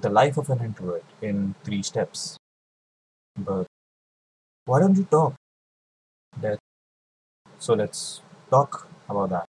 [0.00, 2.36] the life of an introvert in three steps.
[3.36, 3.66] But
[4.66, 5.34] why don't you talk?
[6.40, 6.58] That
[7.58, 9.46] so let's talk about that.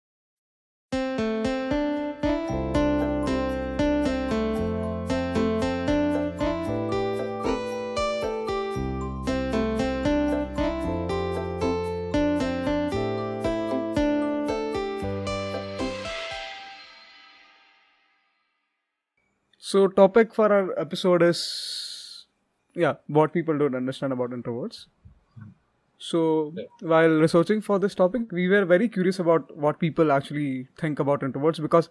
[19.70, 22.26] So topic for our episode is
[22.76, 24.86] yeah, what people don't understand about introverts.
[26.00, 26.64] So Yeah.
[26.92, 31.22] while researching for this topic, we were very curious about what people actually think about
[31.28, 31.88] introverts because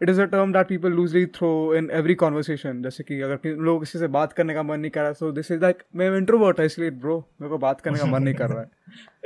[0.00, 2.82] it is a term that people loosely throw in every conversation.
[2.82, 5.30] जैसे कि अगर कि- लोग किसी से बात करने का मन नहीं कर रहा so
[5.40, 8.34] this is like मैं इंट्रोवर्ट है इसलिए ब्रो मेरे को बात करने का मन नहीं
[8.34, 8.70] कर रहा है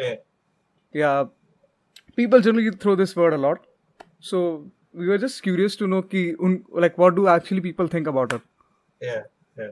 [0.04, 0.16] Yeah.
[1.02, 1.24] yeah
[2.20, 3.64] people generally throw this word a lot
[4.32, 4.42] so
[4.93, 8.33] we were just curious to know ki un, like what do actually people think about
[8.33, 8.41] it
[9.01, 9.21] yeah
[9.57, 9.71] yeah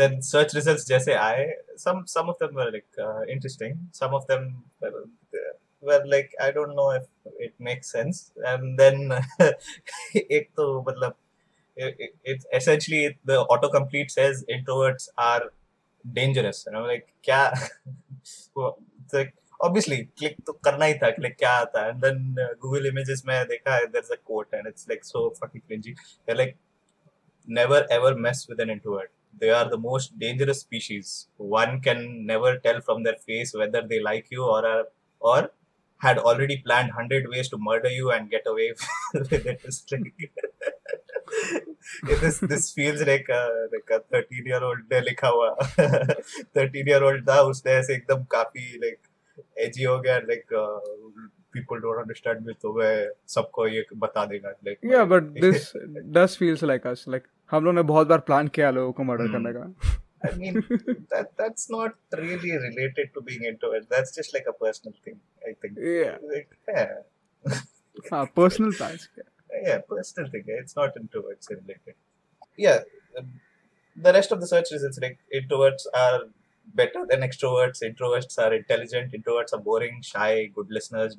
[0.00, 1.44] then search results jaise aaye
[1.84, 4.48] some some of them were like uh, interesting some of them
[4.80, 4.94] were,
[5.88, 7.06] were like i don't know if
[7.48, 8.98] it makes sense and then
[10.38, 11.14] ek to matlab
[11.76, 15.42] it, it, essentially the autocomplete says introverts are
[16.18, 17.42] dangerous you know like kya
[18.22, 22.86] it's like obviously click to karna hi tha click kya aata and then uh, google
[22.92, 25.94] images mein dekha there's a quote and it's like so fucking cringy
[26.26, 26.56] they're like
[27.46, 29.10] never ever mess with an introvert.
[29.38, 31.28] They are the most dangerous species.
[31.36, 34.84] One can never tell from their face whether they like you or are,
[35.20, 35.50] or
[35.98, 38.72] had already planned hundred ways to murder you and get away
[39.14, 39.60] with it.
[42.20, 45.56] This this feels like a like a thirteen year old ने लिखा हुआ
[46.54, 49.05] thirteen year old था उसने ऐसे एकदम काफ़ी like
[49.65, 50.79] edgy हो गया like uh,
[51.55, 52.93] people don't understand me तो मैं
[53.35, 55.71] सबको ये बता देगा like yeah but this
[56.19, 59.27] does feels like us like हम लोग ने बहुत बार प्लान किया लोगों को मर्डर
[59.27, 59.33] Hmm.
[59.33, 60.57] करने का I mean,
[61.11, 63.87] that that's not really related to being introvert.
[63.93, 65.15] That's just like a personal thing,
[65.51, 65.79] I think.
[65.93, 66.91] yeah Like, yeah,
[68.11, 69.07] हाँ personal plans
[69.67, 70.43] yeah, personal thing.
[70.57, 71.95] It's not introverts related.
[72.65, 72.83] Yeah,
[73.21, 73.31] um,
[73.95, 76.19] the rest of the search results like introverts are
[76.74, 77.82] better than extroverts.
[77.82, 79.12] Introverts are intelligent.
[79.12, 81.16] Introverts are boring, shy, good listeners,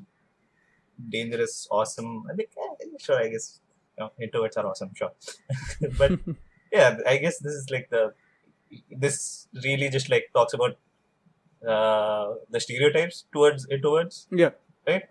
[1.10, 2.26] dangerous, awesome.
[2.32, 3.60] I think, yeah, sure, I guess
[3.98, 5.12] you know, introverts are awesome, sure.
[5.98, 6.12] but
[6.72, 8.14] yeah, I guess this is like the
[8.92, 10.78] this really just like talks about
[11.66, 14.50] uh, the stereotypes towards introverts, yeah
[14.88, 15.04] right?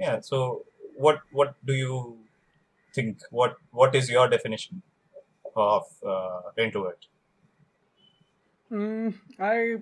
[0.00, 0.20] Yeah.
[0.20, 0.64] So
[0.96, 2.18] what what do you
[2.94, 3.18] think?
[3.30, 4.82] What what is your definition
[5.54, 7.06] of uh, introvert?
[8.70, 9.76] Mm, I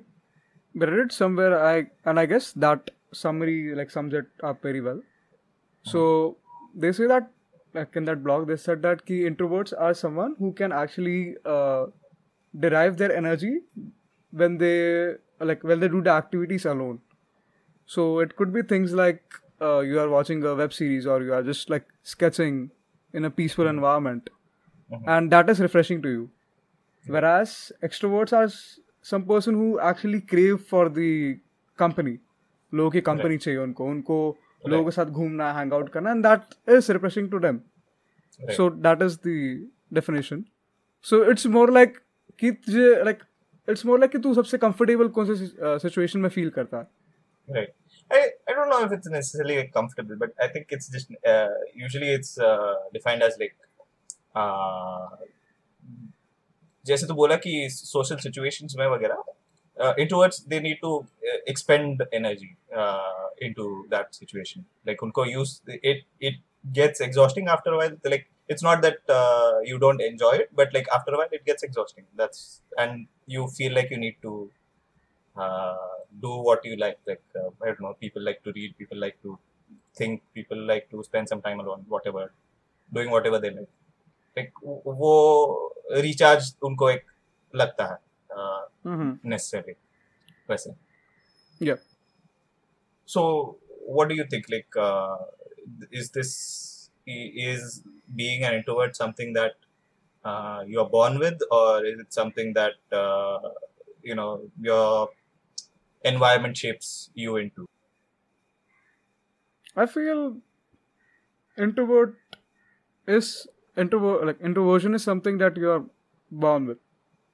[0.74, 1.58] read it somewhere.
[1.64, 5.00] I and I guess that summary like sums it up very well.
[5.82, 6.36] So
[6.74, 7.30] they say that
[7.74, 11.86] like in that blog they said that key introverts are someone who can actually uh,
[12.58, 13.60] derive their energy
[14.30, 17.00] when they like when they do the activities alone.
[17.86, 19.22] So it could be things like
[19.60, 22.70] uh, you are watching a web series or you are just like sketching
[23.12, 24.30] in a peaceful environment,
[24.92, 25.04] Mhm.
[25.16, 26.30] and that is refreshing to you.
[27.06, 28.50] Whereas extroverts are
[29.02, 31.10] some person who actually crave for the
[31.78, 32.16] company.
[32.72, 34.16] लोगों की company चाहिए उनको उनको
[34.68, 37.60] लोगों के साथ घूमना hang out करना and that is refreshing to them.
[38.56, 39.36] So that is the
[39.94, 40.44] definition
[41.04, 41.98] so it's more like
[42.40, 43.22] कि तुझे लाइक
[43.68, 45.46] इट्स मोर लाइक कि तू सबसे कंफर्टेबल कौन से
[45.88, 46.86] सिचुएशन में फील करता है
[47.48, 47.72] Right.
[48.10, 51.48] I, I don't know if it's necessarily like, comfortable, but I think it's just uh,
[51.80, 53.52] usually it's uh, defined as like
[54.34, 55.08] uh,
[56.85, 59.23] जैसे तू बोला कि social situations में वगैरह
[59.83, 62.51] uh, introverts they need to uh, expend energy
[62.83, 65.53] uh, into that situation like उनको use
[65.91, 66.39] it it
[66.79, 70.73] gets exhausting after a while like it's not that uh, you don't enjoy it but
[70.77, 72.41] like after a while it gets exhausting that's
[72.85, 74.33] and you feel like you need to
[75.35, 75.77] uh,
[76.21, 76.97] do what you like.
[77.07, 79.37] Like uh, I don't know, people like to read, people like to
[79.95, 82.31] think, people like to spend some time alone, whatever,
[82.93, 83.69] doing whatever they like.
[84.37, 85.13] Like वो- वो
[86.05, 87.05] recharge उनको एक
[87.55, 87.97] लगता है
[88.37, 88.65] uh,
[89.25, 89.75] necessarily
[90.49, 90.75] वैसे.
[91.59, 91.75] Yeah.
[93.05, 94.45] So what do you think?
[94.49, 95.17] Like, uh,
[95.91, 97.83] is this is
[98.15, 99.53] being an introvert something that
[100.23, 103.39] uh, you are born with, or is it something that uh,
[104.03, 105.09] you know your
[106.03, 107.67] environment shapes you into?
[109.75, 110.41] I feel
[111.57, 112.17] introvert
[113.07, 115.84] is intro like introversion is something that you are
[116.30, 116.78] born with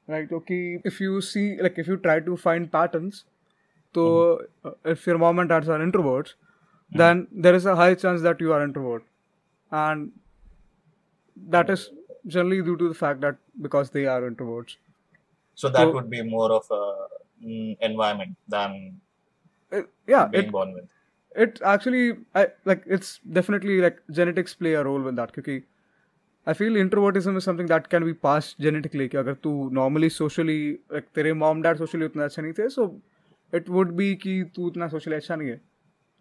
[0.06, 0.31] right?
[0.32, 3.25] Okay if you see like if you try to find patterns
[3.94, 4.69] so mm-hmm.
[4.69, 6.34] uh, if your mom and dad are introverts
[6.90, 6.98] mm-hmm.
[6.98, 9.04] then there is a high chance that you are introvert.
[9.70, 10.12] And
[11.48, 11.90] that is
[12.26, 14.76] generally due to the fact that because they are introverts.
[15.54, 19.00] So that so, would be more of a mm, environment than
[19.70, 20.88] it, yeah being it, born with.
[21.36, 25.32] it actually I, like it's definitely like genetics play a role in that.
[25.32, 25.62] Because
[26.46, 30.78] I feel introvertism is something that can be pass genetically कि अगर तू normally socially
[31.14, 33.00] तेरे mom dad socially उतना अच्छा नहीं थे so
[33.54, 35.60] it would be कि तू उतना सोशली अच्छा नहीं है।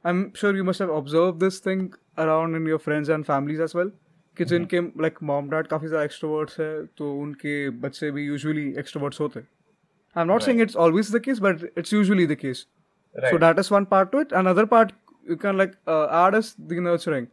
[0.06, 1.88] I am sure you must have observe this thing
[2.18, 4.70] around in your friends and families as well कि mm-hmm.
[4.70, 9.40] जिनके लाइक मॉम डैड काफ़ी ज़्यादा एक्स्ट्रोवर्ट्स है तो उनके बच्चे भी यूजअली एक्स्ट्रोवर्ट्स होते
[9.40, 12.66] I am not saying it's always the case but it's usually the case
[13.16, 14.92] so that is one part to it and other part
[15.30, 17.28] you can like add as nurturing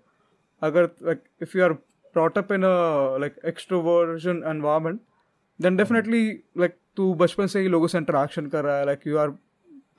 [0.62, 1.76] अगर like if you are
[2.15, 5.01] brought up in a like extroversion environment,
[5.59, 9.17] then definitely like तू बचपन से ही लोगों से interaction कर रहा है like you
[9.17, 9.29] are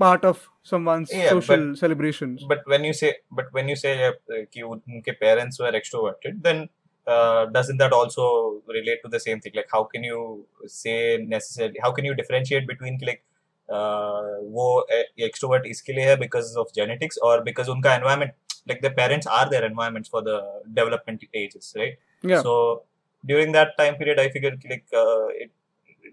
[0.03, 0.37] part of
[0.71, 2.45] someone's Yeah, social celebrations.
[2.51, 4.13] but when you say but when you say uh,
[4.55, 6.69] कि उनके parents were extroverted then
[7.07, 8.27] uh, doesn't that also
[8.69, 12.67] relate to the same thing like how can you say necessarily how can you differentiate
[12.67, 13.23] between कि, like
[13.69, 14.29] uh,
[14.59, 14.87] वो
[15.29, 18.31] extrovert इसके लिए है because of genetics or because उनका environment
[18.71, 20.39] like their parents are their environments for the
[20.81, 22.42] development ages right Yeah.
[22.42, 22.84] so
[23.26, 25.52] during that time period i figured like uh, it,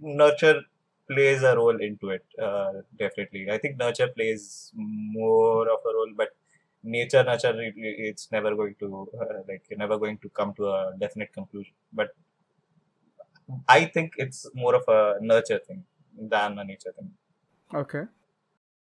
[0.00, 0.60] nurture
[1.10, 6.12] plays a role into it uh, definitely i think nurture plays more of a role
[6.16, 6.30] but
[6.82, 10.66] nature nurture it, it's never going to uh, like you're never going to come to
[10.66, 12.10] a definite conclusion but
[13.68, 15.84] i think it's more of a nurture thing
[16.34, 17.10] than a nature thing
[17.72, 18.04] Okay.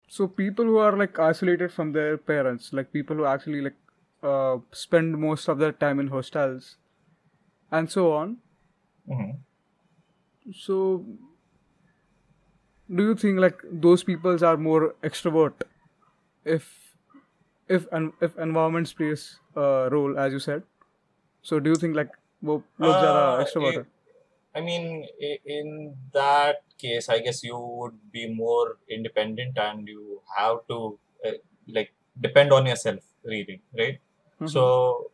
[0.07, 3.75] So people who are like isolated from their parents, like people who actually like
[4.23, 6.77] uh, spend most of their time in hostels,
[7.77, 8.38] and so on.
[9.10, 10.51] Mm-hmm.
[10.54, 11.06] So,
[13.00, 15.66] do you think like those peoples are more extrovert
[16.44, 16.69] if
[17.68, 19.25] if and if environment plays
[19.56, 20.63] a role as you said?
[21.42, 22.12] So do you think like
[22.48, 23.86] uh, uh, extrovert?
[24.56, 25.06] I mean,
[25.45, 31.31] in that case, I guess you would be more independent and you have to uh,
[31.68, 34.00] like depend on yourself, really, right?
[34.36, 34.48] Mm-hmm.
[34.48, 35.12] So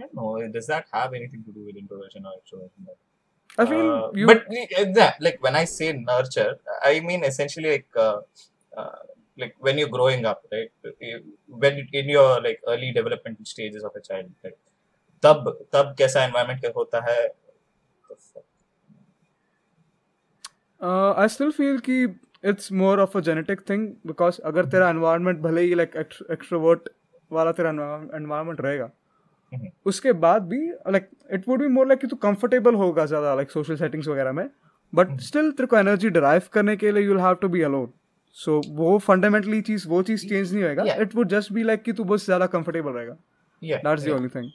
[0.00, 0.48] I don't know.
[0.52, 2.86] Does that have anything to do with introversion or extroversion?
[3.58, 4.38] I feel Uh, you but
[4.80, 8.20] uh, that, like when I say nurture, I mean essentially like uh,
[8.76, 8.98] uh,
[9.38, 10.70] like when you're growing up, right?
[11.48, 14.58] When you- in your like early developmental stages of a child, right?
[15.26, 17.20] तब तब कैसा environment होता है
[20.82, 21.96] Uh, I still feel कि
[22.42, 26.88] it's more of a genetic thing because अगर तेरा environment भले ही like ext- extrovert
[27.32, 27.70] वाला तेरा
[28.20, 28.99] environment रहेगा Mhm.
[29.52, 33.50] हम्म। उसके बाद भी like it would be more like तू कंफर्टेबल होगा ज़्यादा लाइक
[33.50, 34.48] सोशल सेटिंग्स वगैरह में।
[34.92, 37.92] बट स्टिल तेरे को एनर्जी ड्राइव करने के लिए you have to be alone
[38.36, 41.92] so वो फंडामेंटली चीज़ वो चीज़ चेंज नहीं होएगा। It would just be like कि
[41.92, 43.16] तू बस ज़्यादा कंफर्टेबल रहेगा।
[43.62, 44.50] या दैट्स द ओनली थिंग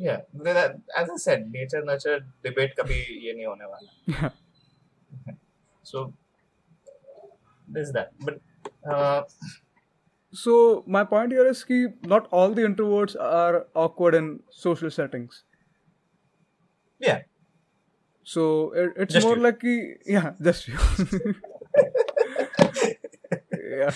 [0.00, 4.28] या as I said nature nature debate कभी ये नहीं होने वाला।
[5.84, 6.04] So
[7.68, 8.34] this that but
[10.36, 15.44] So my point here is that not all the introverts are awkward in social settings.
[16.98, 17.22] Yeah.
[18.22, 19.42] So it, it's just more you.
[19.42, 19.62] like
[20.04, 20.78] yeah, just you.
[23.70, 23.90] yeah.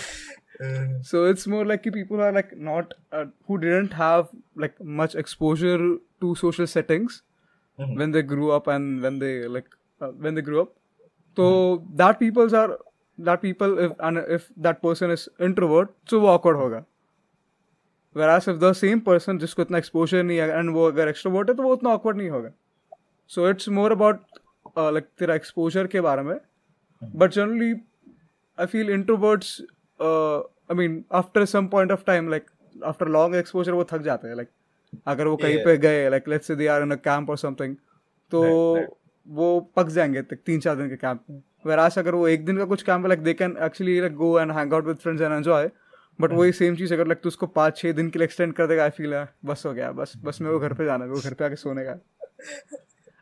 [0.65, 1.03] Uh.
[1.03, 5.79] So it's more like people are like not uh, who didn't have like much exposure
[6.21, 7.23] to social settings
[7.79, 7.99] mm-hmm.
[7.99, 9.69] when they grew up and when they like
[10.01, 10.73] uh, when they grew up.
[11.37, 11.97] So mm-hmm.
[11.97, 12.79] that people are
[13.21, 16.85] that people if if that person is introvert तो वो awkward होगा.
[18.31, 21.55] Whereas if the same person जिसको इतना exposure नहीं है and वो अगर extrovert है
[21.57, 22.51] तो वो उतना ऑकवर्ड नहीं होगा.
[23.31, 24.21] So it's more about
[24.79, 26.39] like तेरा एक्सपोजर के बारे में.
[27.03, 27.73] But generally
[28.59, 29.61] I feel introverts
[30.01, 34.35] I mean after some point of time like after long exposure वो थक जाते हैं.
[34.37, 34.49] लाइक
[35.07, 37.77] अगर वो कहीं पर गए like let's they are in a camp और समथिंग
[38.33, 38.43] तो
[39.27, 41.43] वो पक जाएँगे तीन चार दिन के कैम्प में.
[41.65, 44.53] वराज अगर वो एक दिन का कुछ काम लग they can actually like go and
[44.53, 45.71] hang out with friends and enjoy
[46.19, 48.67] but वही सेम चीज़ अगर लगता है उसको पाँच छः दिन के लिए एक्सटेंड कर
[48.67, 51.11] देगा आई फील है बस हो गया बस बस मेरे को घर पे जाना है
[51.11, 51.99] वो घर पे आके सोने का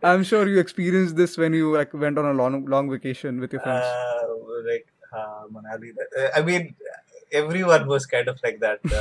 [0.03, 3.55] I am sure you experience this when you like went on long long vacation with
[3.55, 5.93] your friends like हाँ Manali
[6.27, 6.69] I mean
[7.33, 8.93] everyone was kind of like that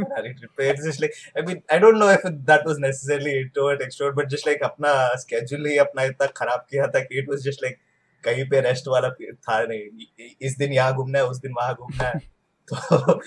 [0.00, 3.82] Manali trip it's just like I mean I don't know if that was necessarily introvert
[3.82, 7.22] extrovert but just like अपना schedule ही अपना इतना खराब किया था कि
[8.24, 12.04] कहीं पे रेस्ट वाला था नहीं इस दिन यहाँ घूमना है उस दिन वहाँ घूमना
[12.04, 12.20] है
[12.72, 13.20] तो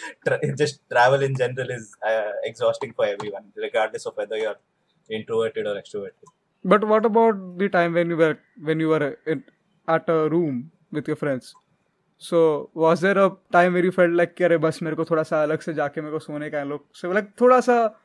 [0.56, 4.60] just travel in general is uh, exhausting for everyone regardless of whether you're
[5.10, 6.36] introverted or extroverted
[6.66, 9.44] But what about the time when you were when you were in,
[9.88, 11.54] at a room with your friends?
[12.18, 15.24] So was there a time where you felt like कि अरे बस मेरे को थोड़ा
[15.24, 18.05] सा अलग से जाके मेरे को सोने का है लोग so like थोड़ा सा तू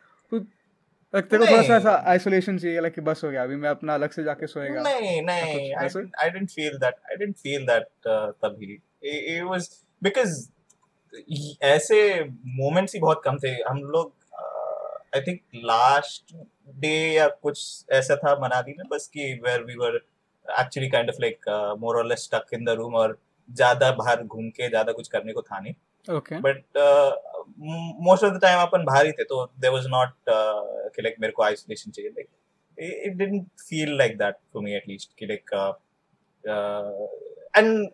[1.15, 3.69] लाइक तेरे को थोड़ा सा ऐसा आइसोलेशन चाहिए लाइक कि बस हो गया अभी मैं
[3.69, 5.61] अपना अलग से जाके सोएगा। नहीं नहीं
[6.31, 8.81] didn't feel that I didn't feel that uh, तभी।
[9.49, 9.65] Was
[10.07, 10.31] because
[11.29, 12.25] ये- ऐसे
[12.63, 14.13] moments ही बहुत कम थे। हम लोग
[15.17, 16.37] आई थिंक लास्ट
[16.69, 20.01] डे या कुछ ऐसा था मनाली में बस कि where we were
[20.61, 21.41] actually kind of like
[21.81, 23.19] more और less stuck in the room और
[23.53, 25.75] ज़्यादा बाहर घूम के ज़्यादा कुछ करने को था नहीं।
[26.17, 26.65] Okay but
[28.03, 30.09] most of the time अपन बाहर ही थे तो देयर वाज नॉट
[30.97, 32.29] कि लाइक मेरे को आइसोलेशन चाहिए like
[33.07, 35.73] it didn't feel like that for me at least like uh,
[36.53, 36.93] uh,
[37.55, 37.89] and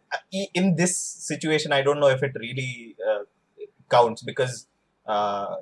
[0.61, 3.25] in this situation I don't know if it really uh,
[3.95, 4.55] counts because
[5.07, 5.57] uh,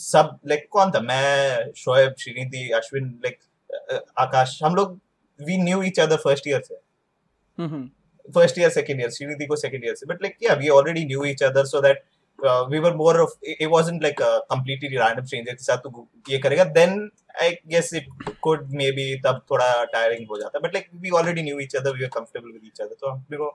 [0.00, 3.40] सब like कौन था मैं Shoaib Srinidhi Ashwin like
[3.92, 4.98] uh, आकाश हम लोग
[5.48, 6.78] we knew each other first year से
[7.58, 7.88] हम्म
[8.32, 9.08] first year, second year.
[9.08, 10.06] Srinidhi को second year से.
[10.06, 12.04] But like yeah, we already knew each other so that
[12.45, 15.77] uh, we were more of it it wasn't like a completely random stranger के साथ
[15.87, 16.73] तू ये करेगा.
[16.73, 17.09] Then
[17.41, 18.05] I guess it
[18.47, 20.61] could maybe तब थोड़ा tiring हो जाता.
[20.61, 22.95] But like we already knew each other, we were comfortable with each other.
[23.01, 23.51] तो हम लोग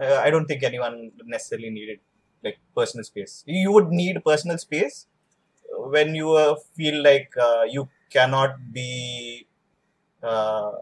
[0.00, 2.00] uh, I don't think anyone necessarily needed
[2.44, 3.42] like personal space.
[3.46, 5.06] You would need personal space
[5.94, 9.46] when you uh, feel like uh, you cannot be
[10.22, 10.72] uh,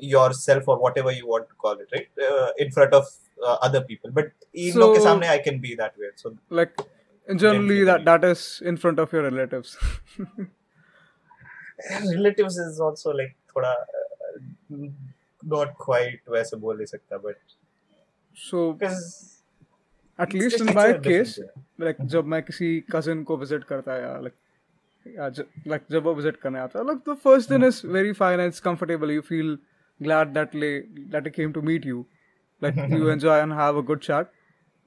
[0.00, 2.08] yourself or whatever you want to call it, right?
[2.30, 3.06] Uh, in front of
[3.43, 4.11] uh, other people.
[4.11, 6.11] But in So- लोग के सामने I can be that way.
[6.15, 6.77] So like
[7.43, 9.71] generally that that is in front of your relatives
[12.15, 14.87] relatives is also like थोड़ा uh,
[15.55, 17.35] not quite वैसे बोल नहीं सकता but
[18.49, 19.03] so because
[20.25, 21.33] at least in my case
[21.85, 24.37] like जब मैं किसी cousin को visit करता है या like
[25.73, 28.53] like जब वो visit करने आता है like the first दिन is very fine and
[28.53, 29.57] it's comfortable you feel
[30.07, 30.73] glad that they
[31.15, 32.05] that they came to meet you
[32.61, 34.29] like you enjoy and have a good chat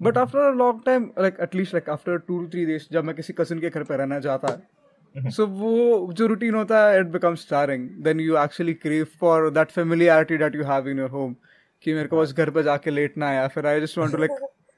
[0.00, 3.04] but after a long time like at least like after two to three days जब
[3.04, 5.72] मैं किसी cousin के घर पे रहने जाता है so वो
[6.12, 10.58] जो routine होता है it becomes tiring then you actually crave for that familiarity that
[10.60, 11.36] you have in your home
[11.84, 14.18] कि मेरे को बस घर पे जाके लेटना है या फिर I just want to
[14.18, 14.30] like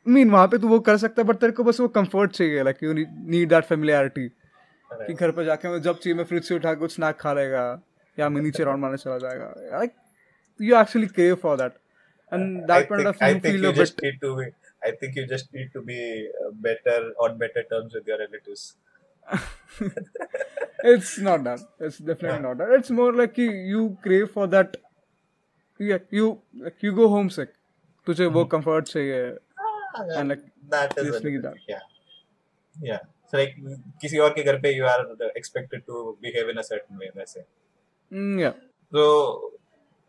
[0.06, 2.62] mean वहाँ पे तू वो कर सकता है बट तेरे को बस वो कंफर्ट चाहिए
[2.62, 4.28] like you need that familiarity
[4.90, 7.64] कि घर पे जाके जब चाहिए मैं फ्रिज से उठा के कुछ स्नैक खा लेगा
[8.18, 9.92] या मैं नीचे राउंड मारने चला जाएगा like
[10.60, 11.81] you actually crave for that
[12.33, 14.19] And I that point think, of I you think feel you a just bit need
[14.25, 14.47] to be
[14.87, 15.99] I think you just need to be
[16.41, 18.65] uh, better on better terms with your relatives.
[20.91, 24.77] it's not that it's definitely not that it's more like कि you crave for that
[25.79, 26.29] yeah you
[26.67, 27.51] like you go homesick
[28.07, 29.19] तुझे वो comfort चाहिए
[30.19, 31.57] and like that is a just need different- that.
[31.73, 31.83] yeah
[32.91, 33.53] yeah so like
[34.01, 37.43] किसी और के घर पे you are expected to behave in a certain way वैसे
[38.11, 38.55] mm, yeah
[38.97, 39.60] तो uh,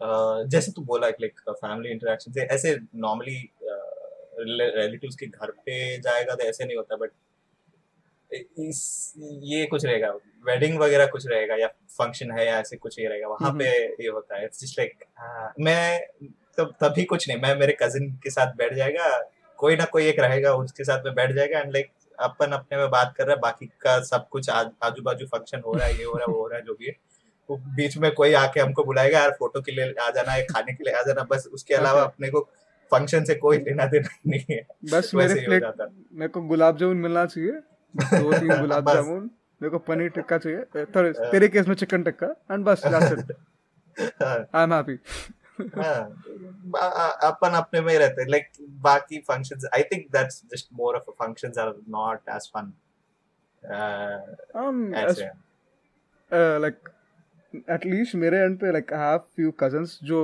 [0.02, 3.50] जैसे तू बोला लाइक फैमिली इंटरेक्शन से ऐसे नॉर्मली
[4.40, 7.12] रिलेटिव्स के घर पे जाएगा तो ऐसे नहीं होता बट
[8.60, 10.10] इस ये कुछ रहेगा
[10.46, 13.70] वेडिंग वगैरह कुछ रहेगा या फ़ंक्शन है या ऐसे कुछ ये रहेगा वहाँ पे
[14.04, 15.06] ये होता है इट्स जस्ट लाइक
[15.60, 16.00] मैं
[16.58, 19.10] तो तभी कुछ नहीं मैं मेरे कजिन के साथ बैठ जाएगा
[19.60, 22.90] कोई ना कोई एक रहेगा उसके साथ में बैठ जाएगा एंड लाइक अपन अपने में
[22.90, 26.04] बात कर रहा है बाकी का सब कुछ आजू बाजू फ़ंक्शन हो रहा है ये
[26.04, 26.96] हो रहा है वो हो रहा है जो भी है।
[27.50, 30.84] बीच में कोई आके हमको बुलाएगा यार फ़ोटो के लिए आ जाना है खाने के
[30.84, 32.40] लिए आ जाना बस उसके अलावा अपने को
[32.92, 35.64] फ़ंक्शन से कोई लेना देना नहीं है। बस मेरे प्लेट
[36.14, 39.30] मेरे को गुलाब जामुन मिलना चाहिए। दो तीन गुलाब जामुन
[39.62, 43.36] मेरे को पनीर टिक्का चाहिए। तेरे तेरे केस में चिकन टिक्का एंड बस that's it
[44.56, 44.98] I am happy
[45.60, 46.04] हाँ,
[47.24, 48.48] अपन अपने में रहते हैं। लाइक
[48.82, 52.74] बाकी functions I think that's just more of functions are not as fun
[56.62, 56.90] like
[57.70, 60.22] at least मेरे एंड पे like I have few cousins जो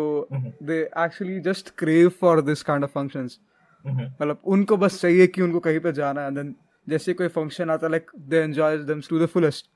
[0.63, 3.37] they actually just crave for this kind of functions.
[3.85, 4.05] Mhm.
[4.21, 6.55] मतलब उनको बस चाहिए कि उनको कहीं पे जाना है देन
[6.87, 9.69] जैसे कोई फ़ंक्शन आता like they enjoy them to the fullest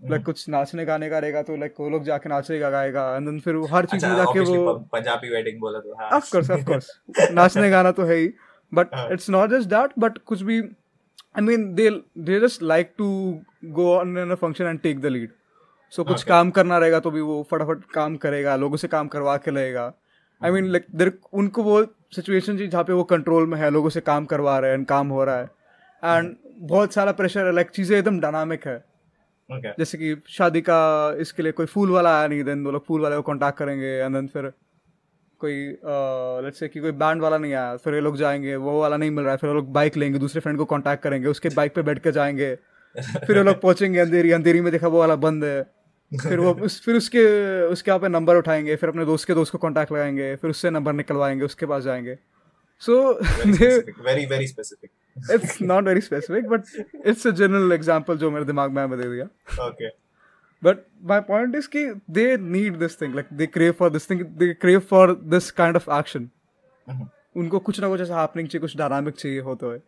[0.00, 3.40] like कुछ नाचने गाने का रहेगा तो लाइक वो लोग जाके नाचेगा गाएगा एंड देन
[3.40, 6.30] फिर वो हर चीज़ में अच्छा जाके obviously वो पंजाबी वेडिंग बोला तो हाँ। ऑफ़
[6.32, 6.90] कोर्स ऑफ़ कोर्स
[7.32, 8.32] नाचने गाना तो है ही
[8.72, 8.94] but.
[9.12, 11.88] It's not just that but कुछ भी I mean they
[12.20, 13.08] they just like to
[13.78, 15.30] go on in a function and take the lead
[15.92, 19.08] so so, कुछ काम करना रहेगा तो भी वो फटाफट काम करेगा लोगों से काम
[19.08, 19.92] करवा के लेगा।
[20.42, 21.84] आई मीन लाइक देर उनको वो
[22.14, 25.08] सिचुएशन जी जहाँ पे वो कंट्रोल में है लोगों से काम करवा रहे हैं काम
[25.08, 25.50] हो रहा है।
[26.02, 28.82] एंड बहुत सारा प्रेशर है लाइक चीज़ें एकदम डायनामिक है।
[29.48, 29.72] Okay.
[29.78, 30.80] जैसे कि शादी का
[31.20, 33.86] इसके लिए कोई फूल वाला आया नहीं देन वो लोग फूल वाले को कांटेक्ट करेंगे
[33.86, 34.52] एंड देन फिर
[35.40, 35.54] कोई
[36.44, 39.10] लेट्स से कि कोई बैंड वाला नहीं आया फिर ये लोग जाएँगे वो वाला नहीं
[39.10, 41.74] मिल रहा है फिर वो लोग बाइक लेंगे दूसरे फ्रेंड को कांटेक्ट करेंगे उसके बाइक
[41.74, 42.54] पे बैठ के जाएँगे।
[43.26, 45.60] फिर वो लोग पहुँचेंगे अंधेरी अंधेरी में देखा वो वाला बंद है।
[46.12, 47.20] फिर वो उस फिर उसके
[47.66, 50.70] उसके यहाँ पे नंबर उठाएँगे फिर अपने दोस्त के दोस्त को कांटेक्ट लगाएँगे फिर उससे
[50.70, 52.16] नंबर निकलवाएँगे उसके पास जाएँगे।
[52.82, 54.90] So very very specific
[55.34, 56.62] it's not very specific but
[57.06, 59.24] it's a general example जो मेरे दिमाग में दे दिया।
[59.66, 59.88] Okay
[60.62, 64.20] but my point is कि they need this thing like they crave for this thing
[64.20, 66.28] they crave for this kind of action
[67.36, 69.78] उनको कुछ ना कुछ ऐसा हैपनिंग चाहिए कुछ डायनामिक चाहिए होते हुए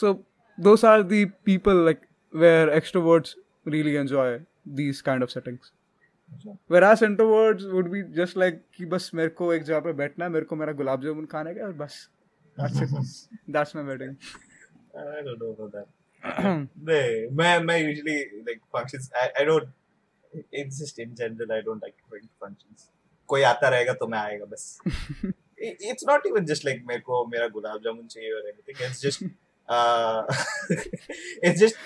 [0.00, 0.12] so
[0.58, 2.00] those are the people like
[2.34, 3.36] where extroverts
[3.68, 5.72] really enjoy these kind of settings.
[6.66, 10.30] Whereas introverts would be just like कि बस मेरे को एक जगह पे बैठना है,
[10.30, 12.08] मेरे को मेरा गुलाब जामुन खाने का है और बस
[12.56, 12.90] that's it.
[13.48, 14.16] That's my wedding.
[14.94, 15.88] I don't know about that.
[16.88, 18.16] नहीं, मैं मैं usually
[18.48, 19.10] like functions.
[19.22, 19.68] I I don't.
[20.50, 22.90] It's just in general I don't like going to functions.
[23.28, 24.78] कोई आता रहेगा तो मैं आएगा बस.
[25.90, 28.76] It's not even just like मेरे को मेरा गुलाब जामुन चाहिए और anything.
[28.86, 29.22] It's just
[29.68, 30.22] uh,
[31.42, 31.76] it's just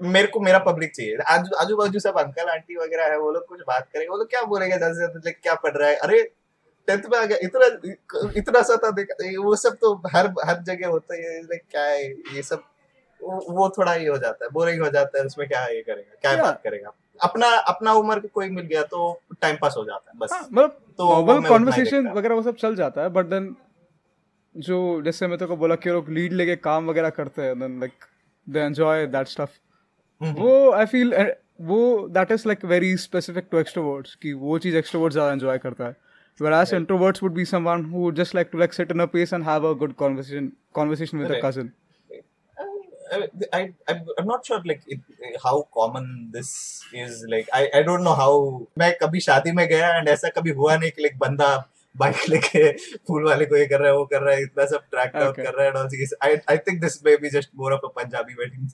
[0.00, 3.46] मेरे को मेरा पब्लिक चाहिए। आजू आजू बाजू सब अंकल आंटी वगैरह है वो लोग
[3.46, 5.96] कुछ बात करेंगे वो लोग क्या बोलेंगे ज़्यादा से ज़्यादा क्या पढ़ रहा है?
[5.96, 6.22] अरे
[6.88, 7.66] टेंथ में आ गया। इतना
[8.36, 12.06] इतना सा था देख वो सब तो हर हर जगह होता है लाइक क्या है
[12.34, 12.62] ये सब?
[13.20, 16.14] वो थोड़ा ये हो जाता है बोरिंग हो जाता है। उसमें क्या ये करेगा?
[16.20, 16.92] क्या बात करेगा?
[17.20, 18.98] अपना अपना उम्र का कोई मिल गया तो
[19.42, 22.76] टाइम पास हो जाता है बस। हाँ, मतलब तो नॉर्मल कॉन्वर्सेशन वगैरह वो सब चल
[22.76, 23.54] जाता है बट देन
[24.54, 27.78] जो जैसे मैं तेरे को बोला कि लोग लीड लेके काम वगैरह करते हैं then
[27.80, 28.04] like
[28.46, 29.58] they enjoy that stuff
[30.20, 31.14] वो आई फील
[31.70, 35.86] वो that is like very specific to extroverts कि वो चीज़ एक्सट्रोवर्ट ज़्यादा एंजॉय करता
[35.86, 35.96] है
[36.40, 36.80] whereas right.
[36.80, 39.44] introverts would be someone who would just like to like sit in a pace and
[39.44, 41.38] have a good conversation conversation with right.
[41.38, 41.72] a cousin
[43.10, 45.00] I, I, I'm, not sure like it,
[45.42, 48.32] how common this is like I, I don't know how
[48.78, 51.48] मैं कभी शादी में गया and ऐसा कभी हुआ नहीं कि like बंदा
[51.94, 52.70] बाइक लेके
[53.08, 55.32] फूल वाले को ये कर रहा है वो कर रहा है इतना सब ट्रैक डाउन
[55.32, 55.44] Okay.
[55.44, 56.12] कर रहा है and all this.
[56.28, 58.64] I I think this may be just more of a Punjabi wedding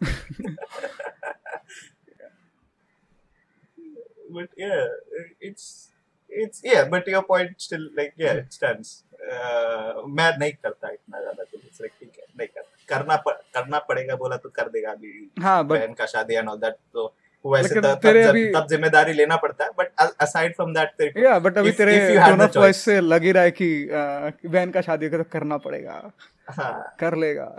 [4.35, 4.85] but yeah
[5.49, 5.67] it's
[6.31, 8.93] it's yeah but your point still like yeah it stands.
[9.25, 13.33] Uh, मैं नहीं करता इतना ज़्यादा कुछ It's like ठीक है नहीं करता। करना पड़,
[13.33, 16.75] करना पड़ेगा बोला तो कर देगा अभी हाँ बट बहन का शादी एंड ऑल दैट
[16.93, 17.15] तो
[17.45, 21.59] वैसे तब तब, तब ज़िम्मेदारी लेना पड़ता है बट असाइड फ्रॉम दैट तेरे या बट
[21.59, 23.89] अभी तेरे if you had tone the of voice से लग ही रहा है कि
[24.47, 26.13] बहन का शादी तो करना पड़ेगा।
[26.51, 27.57] हाँ। कर लेगा।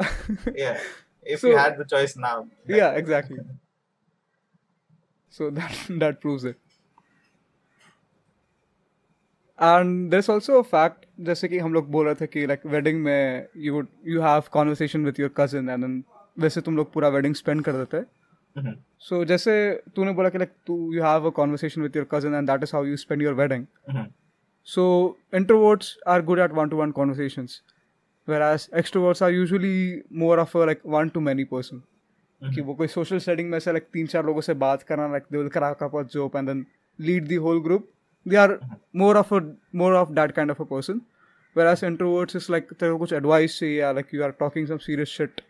[9.60, 13.02] And there is also fact जैसे कि हम लोग बोल रहे थे कि लाइक वेडिंग
[13.04, 16.04] में you you have conversation with your cousin and
[16.40, 18.76] वैसे तुम लोग पूरा वेडिंग स्पेंड कर देते। mm-hmm.
[19.00, 19.54] सो जैसे
[19.96, 22.76] तूने बोला कि लाइक तू you have a conversation with your cousin and that is
[22.76, 23.66] how you spend your wedding
[24.68, 24.86] so
[25.36, 27.48] introverts are good at one to one conversation
[28.42, 31.82] whereas extroverts are usually more of like one to many person
[32.42, 35.24] कि वो कोई social setting में से like तीन चार लोगों से बात करना like
[35.32, 36.66] they will crack up a joke and then
[37.00, 37.90] lead the whole group
[38.26, 38.60] they are
[38.94, 41.02] more of a more of that kind of a person.
[41.54, 45.42] Whereas introverts is like they kuch advice yeah like you are talking some serious shit.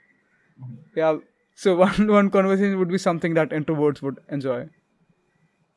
[0.61, 0.99] Mm-hmm.
[0.99, 1.17] Yeah.
[1.55, 4.67] So one one conversation would be something that introverts would enjoy.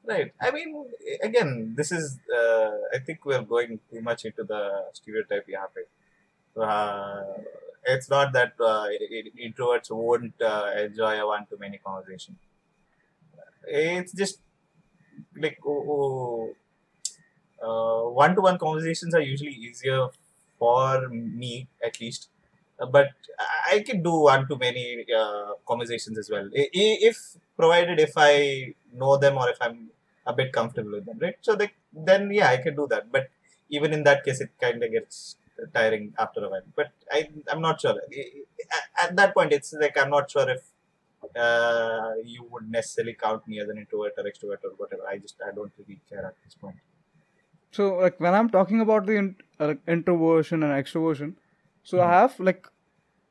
[0.04, 0.32] Right.
[0.40, 0.74] I mean
[1.22, 4.60] again this is uh, i think we're going too much into the
[4.94, 5.66] stereotype yeah
[6.62, 7.24] uh,
[7.84, 8.86] it's not that uh,
[9.40, 12.36] introverts won't uh, enjoy a one to many conversation.
[13.66, 14.40] It's just
[15.36, 16.54] like oh, oh,
[17.62, 20.08] uh, one-to-one conversations are usually easier
[20.58, 22.28] for me, at least.
[22.80, 23.08] Uh, but
[23.70, 29.48] I can do one-to-many uh, conversations as well, if provided if I know them or
[29.50, 29.90] if I'm
[30.26, 31.36] a bit comfortable with them, right?
[31.40, 33.10] So they, then yeah, I can do that.
[33.10, 33.30] But
[33.68, 35.36] even in that case, it kind of gets
[35.74, 36.62] tiring after a while.
[36.76, 37.96] But I, I'm not sure.
[39.02, 40.62] At that point, it's like I'm not sure if
[41.36, 45.02] uh, you would necessarily count me as an introvert or extrovert or whatever.
[45.08, 46.76] I just I don't really care at this point
[47.71, 51.33] So like when I'm talking about the in, uh, like, introversion and extroversion,
[51.83, 52.67] so I have like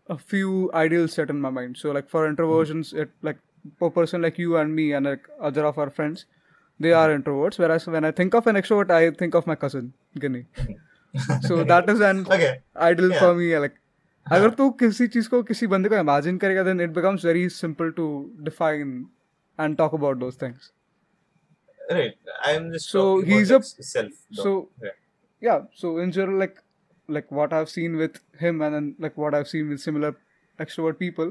[0.08, 1.76] a few ideals set in my mind.
[1.76, 3.38] So like for introversions, it like
[3.80, 6.26] a person like you and me and like other of our friends,
[6.80, 7.58] they are introverts.
[7.58, 10.46] Whereas when I think of an extrovert, I think of my cousin Ginny.
[11.40, 12.52] so that is an Okay.
[12.76, 13.18] ideal Yeah.
[13.18, 13.56] for me.
[13.58, 13.78] Like
[14.32, 17.90] अगर तू किसी चीज को किसी बंदे को imagine करेगा then it becomes very simple
[17.92, 18.04] to
[18.48, 18.92] define
[19.58, 20.72] and talk about those things.
[21.89, 22.15] Right.
[22.45, 24.11] I'm just So he's a- self.
[24.43, 24.95] so- yeah.
[25.41, 26.55] yeah so in general like
[27.17, 30.09] like what i've seen with him and then like what i've seen with similar
[30.65, 31.29] extrovert people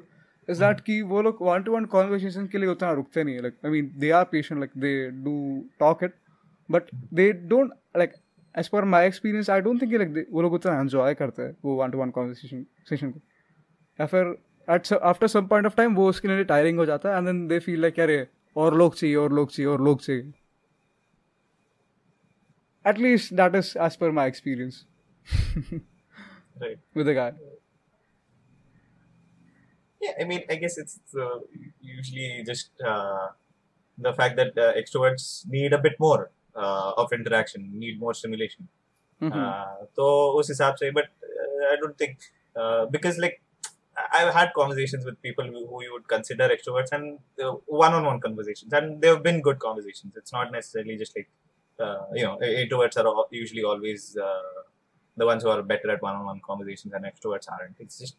[0.55, 3.43] is that कि वो लोग one to one conversation के लिए उतना रुकते नहीं है
[3.47, 4.95] like I mean they are patient like they
[5.27, 5.35] do
[5.85, 6.15] talk it
[6.77, 6.89] but
[7.21, 8.15] they don't like
[8.63, 11.43] as per my experience I don't think कि, like they, वो लोग उतना enjoy करते
[11.43, 13.21] हैं वो one to one conversation session को
[14.01, 14.35] या फिर
[14.77, 17.33] at so- after some point of time वो उसके लिए tiring हो जाता है and
[17.33, 18.27] then they feel like अरे
[18.65, 20.33] और लोग चाहिए और लोग चाहिए और लोग चाहिए
[22.86, 24.86] at least that is as per my experience
[26.60, 26.78] Right.
[26.94, 27.34] with the guy.
[30.02, 31.40] Yeah, I mean, I guess it's uh,
[31.80, 33.28] usually just uh,
[33.98, 38.68] the fact that uh, extroverts need a bit more uh, of interaction, need more stimulation.
[39.22, 39.34] Mhm.
[39.38, 40.06] Uh, तो
[40.40, 42.18] उस हिसाब से but uh, I don't think
[42.56, 43.36] uh, because like
[44.20, 48.74] I've had conversations with people who, who you would consider extroverts and uh, one-on-one conversations
[48.74, 50.16] and they've been good conversations.
[50.16, 51.45] It's not necessarily just like uh,
[52.15, 54.63] you know introverts are all, usually always uh,
[55.17, 57.77] the ones who are better at one-on-one conversations and extroverts aren't.
[57.81, 58.17] It's just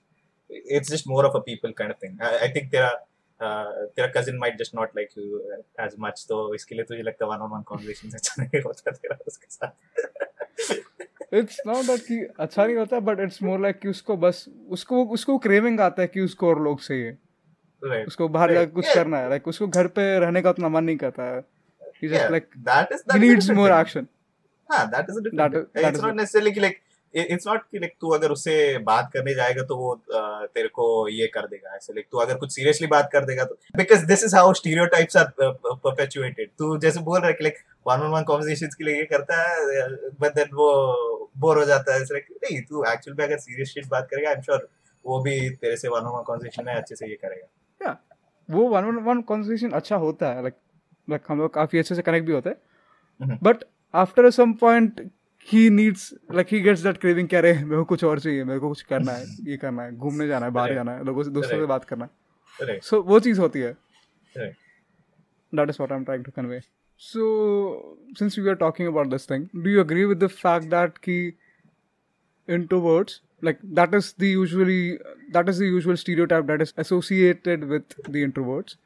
[0.50, 2.18] it's just more of a people kind of thing.
[2.22, 2.98] I, I think there are
[3.40, 5.42] uh, तेरा cousin might just not like you
[5.88, 8.92] as much तो इसके लिए तुझे लगता है one on one conversations अच्छा नहीं होता
[8.92, 13.88] तेरा उसके साथ इट्स नॉट दैट कि अच्छा नहीं होता बट इट्स मोर लाइक कि
[13.90, 14.46] उसको बस
[14.78, 17.12] उसको उसको क्रेविंग आता है कि उसको और लोग चाहिए
[17.82, 18.60] right उसको बाहर Right.
[18.60, 18.96] जाकर कुछ Yeah.
[18.96, 21.42] करना है लाइक उसको घर पे रहने का उतना मन नहीं करता है
[22.02, 23.78] he yeah just like that is that he needs more thing.
[23.80, 24.08] action
[24.70, 25.84] हाँ that is a different That thing.
[25.84, 26.22] that it's is not it.
[26.22, 26.78] necessarily कि like
[27.14, 28.56] it- it's not कि like तू अगर उससे
[28.88, 32.38] बात करने जाएगा तो वो uh, तेरे को ये कर देगा ऐसे like तू अगर
[32.44, 36.50] कुछ सीरियसली बात कर देगा तो because this is how stereotypes are uh, uh, perpetuated
[36.60, 39.88] तू जैसे बोल रहा है कि like one on one conversations के लिए करता है
[40.26, 40.70] but then वो
[41.46, 44.44] बोर हो जाता है like नहीं तू actual में अगर serious shit बात करेगा I'm
[44.50, 44.62] sure
[45.06, 47.98] वो भी तेरे से one on one conversation में अच्छे से ये करेगा या
[48.50, 50.54] वो वन ऑन वन कॉन्वर्सेशन अच्छा होता है लाइक
[51.10, 55.02] लाइक हम लोग काफ़ी अच्छे से कनेक्ट भी होते हैं। But after some point
[55.48, 58.60] he needs like he gets that craving क्या रहे मेरे को कुछ और चाहिए मेरे
[58.60, 61.30] को कुछ करना है ये करना है घूमने जाना है बाहर जाना है लोगों से
[61.32, 63.72] दोस्तों से बात करना है। सो वो चीज़ होती है।
[65.54, 66.60] That is what I am trying to convey
[67.02, 67.26] so
[68.20, 71.20] since we are talking about this thing do you agree with the fact that की
[72.48, 74.24] introverts like that is the
[75.34, 78.78] that is the usual stereotype that is associated with the introverts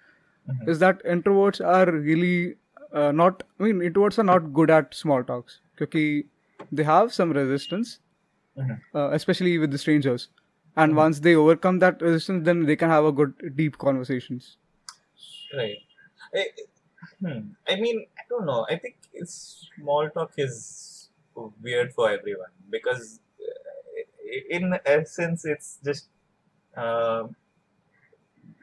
[0.48, 0.70] Mhm.
[0.70, 2.56] is that introverts are really
[2.94, 6.24] uh, not i mean introverts are not good at small talks because
[6.72, 8.00] they have some resistance
[8.56, 8.82] Mhm.
[8.96, 10.30] uh, especially with the strangers
[10.78, 14.58] and once they overcome that resistance then they can have a good deep conversations
[15.54, 15.78] Right.
[16.34, 16.46] I,
[17.20, 17.40] hmm.
[17.68, 18.66] I mean, I don't know.
[18.70, 21.10] I think small talk is
[21.62, 24.02] weird for everyone because, uh,
[24.50, 26.08] in essence, it's just
[26.78, 27.28] uh,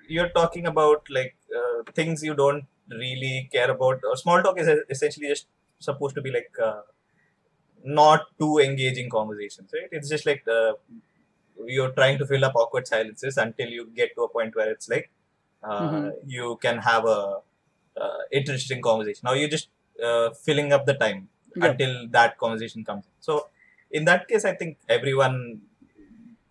[0.09, 4.01] you're talking about like uh, things you don't really care about.
[4.05, 5.47] Or small talk is essentially just
[5.81, 6.83] supposed to be like uh,
[7.85, 9.89] not too engaging conversations, right?
[9.93, 10.75] It's just like uh,
[11.67, 14.89] you're trying to fill up awkward silences until you get to a point where it's
[14.89, 15.11] like
[15.63, 16.17] uh, Mhm.
[16.27, 17.41] you can have a
[18.01, 19.23] uh, interesting conversation.
[19.25, 19.69] Now you're just
[20.03, 21.71] uh, filling up the time Yeah.
[21.71, 23.05] until that conversation comes.
[23.21, 23.49] So
[23.91, 25.63] in that case, I think everyone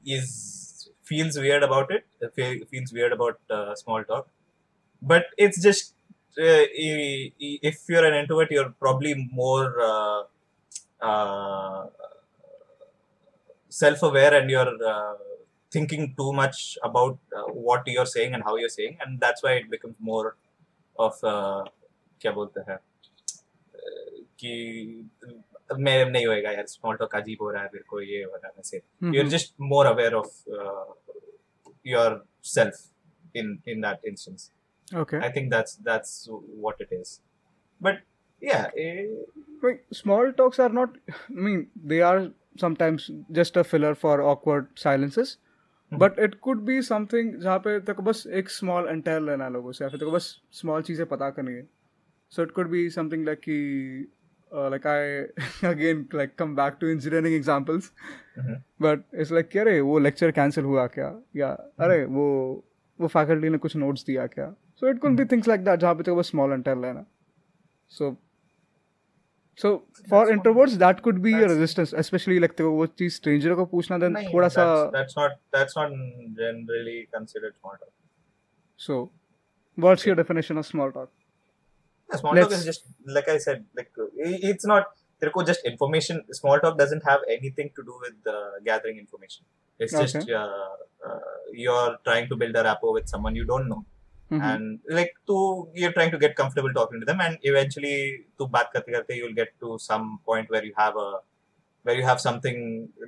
[0.05, 0.66] is
[1.06, 2.04] feels weird about it.
[2.22, 4.28] uh, fe- Feels weird about uh, small talk,
[5.02, 5.94] but it's just
[6.38, 10.22] uh, i- i- if you're an introvert, you're probably more uh,
[11.00, 11.86] uh,
[13.68, 15.14] self-aware and you're uh,
[15.70, 19.52] thinking too much about uh, what you're saying and how you're saying, and that's why
[19.52, 20.36] it becomes more
[20.98, 21.64] of uh,
[22.22, 24.52] क्या बोलते हैं uh, कि
[25.79, 28.47] मैं नहीं होएगा यार small talk अजीब हो रहा है मेरे को ये हो रहा
[28.47, 29.31] है वैसे you're Mhm.
[29.35, 30.27] just more aware of
[30.59, 30.93] uh,
[31.83, 32.79] yourself
[33.41, 34.45] in in that instance
[35.03, 36.13] okay i think that's that's
[36.65, 37.11] what it is
[37.81, 37.99] but
[38.41, 39.05] yeah eh,
[39.63, 42.19] like small talks are not i mean they are
[42.63, 43.09] sometimes
[43.41, 45.37] just a filler for awkward silences
[45.91, 45.99] Mhm.
[45.99, 49.51] but it could be something जहाँ पे तेरे को बस एक small entail लेना है
[49.53, 50.25] लोगों से या फिर तेरे को बस
[50.61, 51.67] small चीज़ें पता करनी है
[52.35, 53.57] so it could be something like कि
[54.51, 55.25] uh, like I
[55.67, 57.91] again like come back to engineering examples
[58.37, 58.61] mhm.
[58.79, 61.49] but it's like कि अरे वो lecture cancel हुआ क्या या
[61.85, 62.27] अरे वो
[63.01, 65.95] वो faculty ने कुछ notes दिया क्या so it could be things like that जहाँ
[65.95, 67.05] पे को बस small entail लेना
[67.99, 68.15] so
[69.61, 69.69] so
[70.09, 73.55] for That's introverts that could be a resistance especially like तेरे को वो चीज़ stranger
[73.55, 75.95] को पूछना then थोड़ा सा that's, that's not that's not
[76.41, 77.93] generally considered small talk
[78.77, 78.99] so
[79.85, 81.16] what's your definition of small talk
[82.10, 82.82] Yeah, small talk Let's- is just
[83.18, 83.90] like I said, like
[84.28, 84.90] i- it's not.
[85.20, 86.16] There could just information.
[86.40, 89.44] Small talk doesn't have anything to do with uh, gathering information.
[89.78, 90.34] It's just Okay.
[90.34, 90.72] uh,
[91.08, 93.78] uh, you're trying to build a rapport with someone you don't know,
[94.32, 94.42] Mhm.
[94.50, 95.36] and like to
[95.82, 97.94] you're trying to get comfortable talking to them, and eventually
[98.38, 101.10] to baat karte karte you'll get to some point where you have a
[101.86, 102.58] where you have something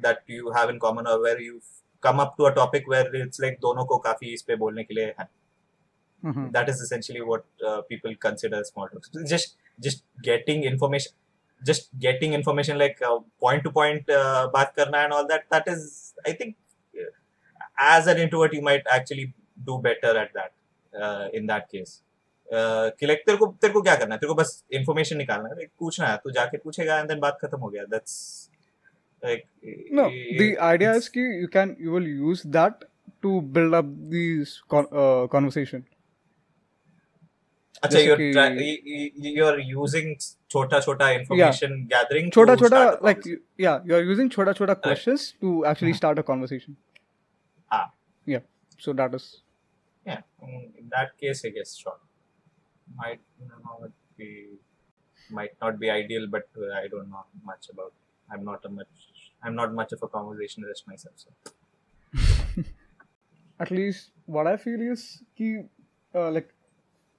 [0.07, 1.71] that you have in common, or where you've
[2.09, 4.95] come up to a topic where it's like दोनों को काफी इस पे बोलने के
[4.95, 5.29] लिए है
[6.23, 6.45] Mhm.
[6.57, 9.51] that is essentially what uh, people consider small talks just
[9.87, 11.13] just getting information
[11.71, 15.69] just getting information like uh, point to point uh, baat karna and all that that
[15.75, 15.83] is
[16.31, 16.57] i think
[17.03, 17.11] uh,
[17.91, 19.27] as an introvert you might actually
[19.71, 20.53] do better at that
[20.95, 21.93] uh, in that case
[22.57, 25.49] uh, कि like तेरे को तेरे को क्या करना है तेरे को बस information निकालना
[25.55, 28.17] है like, पूछना है तू जाके पूछेगा and then बात खत्म हो गया that's
[29.23, 29.45] like
[30.01, 32.87] no the it- idea it's- is कि you can you will use that
[33.27, 35.85] to build up these con- uh, conversation
[37.83, 40.11] अच्छा जैसे you're कि- try, y- y- you're using
[40.55, 43.43] छोटा छोटा information gathering छोटा to छोटा start a like conversation.
[43.65, 46.77] yeah you are using छोटा छोटा questions to actually start a conversation
[47.79, 47.83] ah
[48.35, 48.45] yeah
[48.87, 49.27] so that is
[50.07, 51.99] yeah mm, in that case I guess sure
[53.03, 53.91] might not
[54.23, 54.31] be
[55.41, 57.93] might not be ideal but uh, I don't know much about
[58.33, 59.07] I'm not a much
[59.43, 62.65] I'm not much of a conversationalist myself so
[63.61, 65.49] at least what I feel is ki,
[66.15, 66.49] uh, like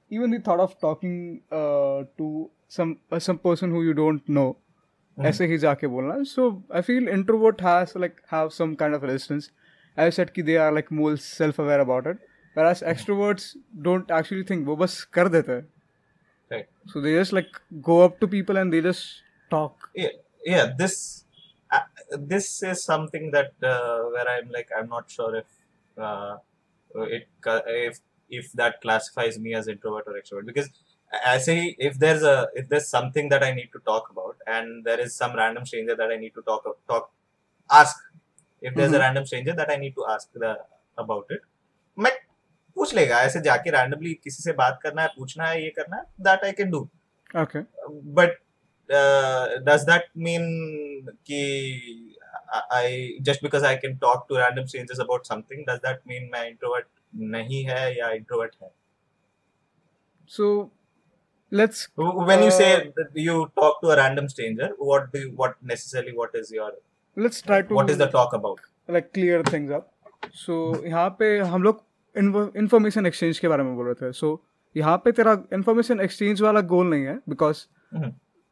[0.09, 4.47] even the thought of talking uh, to some uh, some person who you don't know
[5.27, 6.45] ऐसे ही जाके बोलना so
[6.77, 9.49] I feel introvert has like have some kind of resistance
[9.97, 12.17] as I said कि they are like more self aware about it
[12.53, 13.45] whereas extroverts
[13.87, 15.67] don't actually think वो बस कर देते हैं
[16.51, 19.05] right so they just like go up to people and they just
[19.53, 20.09] talk yeah
[20.45, 20.97] yeah this
[21.71, 21.79] uh,
[22.33, 25.47] this is something that uh, where i'm like i'm not sure if
[25.97, 26.35] uh,
[27.17, 27.97] it ca- if
[28.29, 30.69] if that classifies me as introvert or extrovert because
[31.25, 34.83] I say if there's a if there's something that I need to talk about and
[34.83, 37.11] there is some random stranger that I need to talk talk
[37.69, 37.95] ask
[38.61, 39.03] if there's a Mhm.
[39.05, 40.51] random stranger that I need to ask the
[41.03, 41.45] about it
[41.97, 42.11] मैं
[42.75, 46.05] पूछ लेगा ऐसे जाके randomly किसी से बात करना है पूछना है ये करना है
[46.29, 46.81] that I can do
[47.43, 47.63] okay
[48.19, 48.35] but
[48.89, 50.49] uh, does that mean
[51.29, 51.41] कि
[52.55, 56.29] I I- just because I can talk to random strangers about something does that mean
[56.35, 58.70] मैं introvert नहीं है या इंट्रोवर्ट है?
[60.30, 60.70] So
[61.52, 62.72] let's when you say
[63.22, 66.80] you talk to a random stranger what do what necessary what is your
[67.16, 69.90] let's try to what is the talk about like clear things up
[70.34, 71.84] so यहाँ पे हम लोग
[72.16, 74.40] information exchange के बारे में बोल रहे थे। सो
[74.76, 77.64] यहाँ पे तेरा इन्फॉर्मेशन एक्सचेंज वाला गोल नहीं है because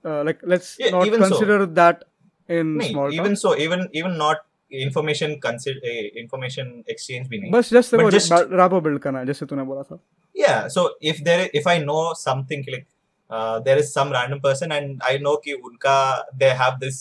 [0.05, 2.05] like let's not consider that
[2.49, 4.37] in small even so even even not
[4.72, 9.00] information consider uh, information exchange भी नहीं बस जस्ट but तेरे just- को रैपो बिल्ड
[9.02, 10.00] करना है जैसे तूने बोला था
[10.36, 12.86] yeah so if there if i know something like
[13.30, 15.98] uh, there is some random person and i know ki unka
[16.44, 16.98] they have this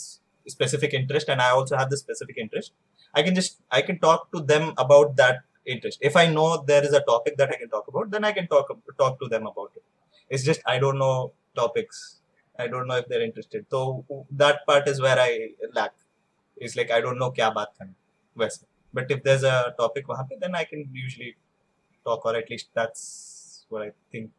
[0.54, 2.74] specific interest and i also have this specific interest
[3.14, 5.40] i can just i can talk to them about that
[5.76, 8.32] interest if i know there is a topic that i can talk about then i
[8.38, 9.84] can talk talk to them about it
[10.28, 11.16] it's just i don't know
[11.62, 12.04] topics
[12.58, 13.82] i don't know if they're interested so
[14.44, 15.30] that part is where i
[15.80, 15.92] lack
[16.57, 17.93] It's like i don't know kya baat karna
[18.37, 21.35] वैसे but if there's a topic वहाँ पे then i can usually
[22.07, 23.05] talk or at least that's
[23.69, 24.31] what I think.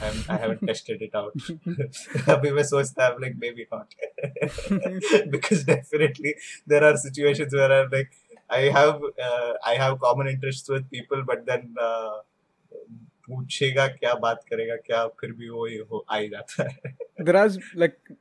[0.00, 1.34] I'm, I haven't tested it out.
[2.34, 3.94] अभी मैं सोचता I'm like maybe not
[5.34, 6.34] because definitely
[6.66, 8.10] there are situations where I'm like
[8.50, 12.14] I have uh, I have common interests with people but then uh,
[13.28, 16.92] पूछेगा क्या बात करेगा क्या फिर भी वो ही हो आ ही जाता है
[17.36, 18.12] has like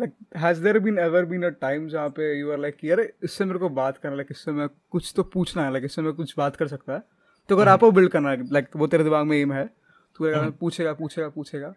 [0.00, 3.44] like has there been ever been a time जहाँ पे you are like यार इससे
[3.44, 6.34] मेरे को बात करना like इससे मैं कुछ तो पूछना है like इससे मैं कुछ
[6.38, 7.02] बात कर सकता है।
[7.48, 9.70] तो अगर आपको बिल्ड करना है like वो तेरे दिमाग में एम है
[10.16, 11.74] तो अगर पूछेगा पूछेगा पूछेगा।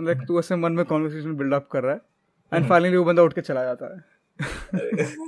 [0.00, 2.00] लाइक तू ऐसे मन में कॉन्वर्सेशन बिल्ड अप कर रहा है
[2.54, 4.20] एंड फाइनली वो बंदा उठ के चला जाता है।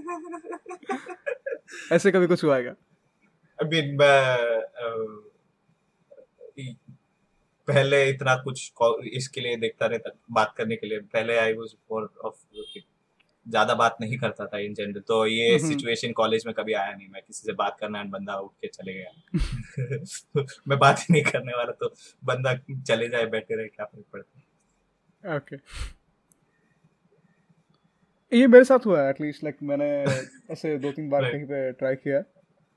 [1.92, 2.74] ऐसे कभी कुछ हुआ है क्या?
[3.62, 5.32] I mean, मैं uh, इ-
[7.68, 8.72] पहले इतना कुछ
[9.14, 12.35] इसके लिए देखता रहता बात करने के लिए। पहले आई वाज मोर ऑफ़
[13.46, 16.94] ज़्यादा बात नहीं करता था इन जनरल तो ये हम्म। सिचुएशन कॉलेज में कभी आया
[16.94, 19.12] नहीं। मैं किसी से बात करना बंदा उठ के चले गया।
[20.68, 21.88] मैं बात ही नहीं करने वाला तो
[22.25, 25.57] बंदा चले जाए बैठे रहे क्या फ़र्क पड़ता ओके
[28.33, 29.88] ये मेरे साथ हुआ एटलीस्ट लाइक मैंने
[30.53, 32.22] ऐसे दो तीन बार कहीं पे ट्राई किया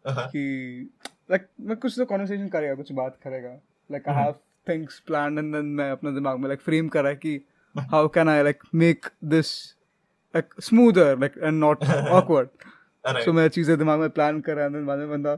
[0.05, 0.89] हाँ, कि
[1.31, 3.49] लाइक मैं कुछ तो कॉन्वर्सेशन करेगा कुछ बात करेगा।
[3.89, 4.23] Like I hmm.
[4.23, 4.33] Have
[4.69, 7.39] things plan and then मैं अपने दिमाग में लाइक फ्रेम कर रहा कि
[7.91, 9.51] how can I like make this
[10.35, 12.49] like smoother like and not awkward
[13.05, 13.25] alright.
[13.25, 15.37] So मैं चीज़ें दिमाग में प्लान कर रहा हूँ बाद में बंदा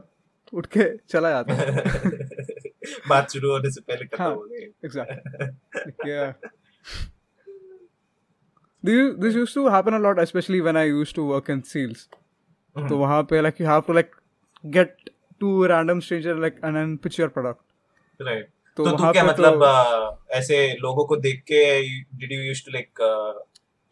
[0.52, 1.66] उठ के चला जाता है
[3.08, 6.32] बात शुरू होने से पहले खत्म हाँ। हो गई
[8.84, 12.08] this, this used to happen a lot especially when i used to work in sales
[12.76, 14.12] हम्म। तो वहाँ पे like you have to like
[14.64, 15.10] get
[15.40, 17.60] to a random stranger like and then pitch your product
[18.20, 21.62] right तो तो तू क्या मतलब तो ऐसे लोगों को देख के
[22.16, 23.00] did you used to like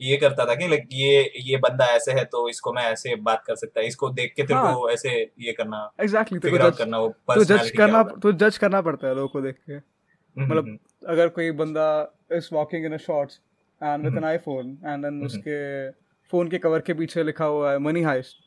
[0.00, 3.42] ये करता था कि लाइक ये ये बंदा ऐसे है तो इसको मैं ऐसे बात
[3.46, 6.70] कर सकता है इसको देख के तेरे हाँ। को ऐसे ये करना एग्जैक्टली exactly तो
[6.70, 9.72] जज करना वो तो जज करना तो जज करना पड़ता है लोगों को देख के
[9.72, 11.88] हम्म, मतलब हम्म, अगर कोई बंदा
[12.32, 13.40] is walking in a shorts
[13.80, 14.26] and with an hmm.
[14.26, 15.26] IPhone and then hmm.
[15.26, 15.90] उसके
[16.32, 18.44] फ़ोन के कवर के पीछे लिखा हुआ है मनी हाइस्ट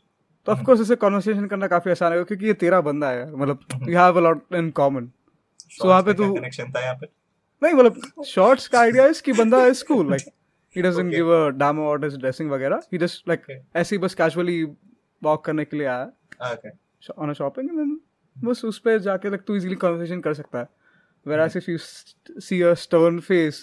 [0.47, 3.65] तो ऑफ़ कोर्स इसे कॉन्वर्सेशन करना काफ़ी आसान है क्योंकि ये तेरा बंदा है मतलब
[3.73, 5.09] हम्म। You have a lot in common
[5.69, 7.07] shorts वहाँ पे तू- कनेक्शन था यहाँ पे?
[7.63, 10.23] नहीं मतलब शॉर्ट्स का आइडिया है कि बंदा is cool like
[10.75, 11.11] he doesn't.
[11.11, 12.81] Give a damn about his dressing वगैरह.
[12.93, 14.63] ही जस्ट लाइक ऐसे ही बस कैजुअली
[15.23, 16.03] वॉक करने के लिए आया।
[16.51, 16.69] Okay
[17.17, 18.01] on a shopping and then
[18.43, 20.67] बस उस पे जाके लाइक तू इजीली कन्वर्सेशन कर सकता है।
[21.27, 23.55] Whereas if you st- see a stern face,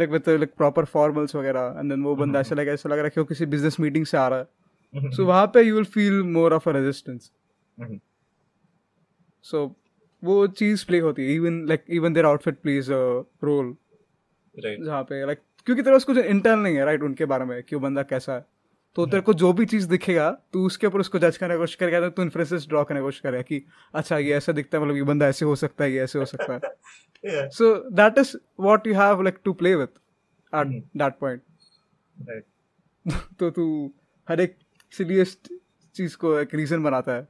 [0.00, 2.96] like with uh, like proper formals वगैरह, and then वो बंदा ऐसा like ऐसा लग
[2.96, 4.46] रहा है कि वो किसी business meeting से आ रहा है.
[5.10, 7.24] So वहाँ पे you will feel more of a resistance.
[7.82, 8.00] Mhm.
[10.22, 13.02] वो चीज़ प्ले होती है even like even their outfit plays a
[13.44, 13.74] role
[14.54, 14.84] Right.
[14.84, 17.80] जहाँ पे लाइक क्योंकि तेरा उसको इंटरनल नहीं है राइट उनके बारे में कि वो
[17.80, 18.44] बंदा कैसा है
[18.96, 21.74] तो तेरे को जो भी चीज़ दिखेगा तू उसके ऊपर उसको जज करने की कोशिश
[21.74, 23.62] करेगा तो इन्फ्लुएंसेस ड्रॉ करने की कोशिश करेगा कि
[23.94, 26.24] अच्छा ये ऐसा दिखता है मतलब ये बंदा ऐसे हो सकता है ये ऐसे हो
[26.24, 29.98] सकता है so that is what you have like to play with
[30.52, 30.84] at.
[30.96, 31.42] That point
[32.16, 32.44] Right.
[33.38, 33.64] तो तू
[34.28, 34.56] हर एक
[34.92, 35.52] सिलिएस्ट
[35.94, 37.28] चीज़ को एक रीजन बनाता है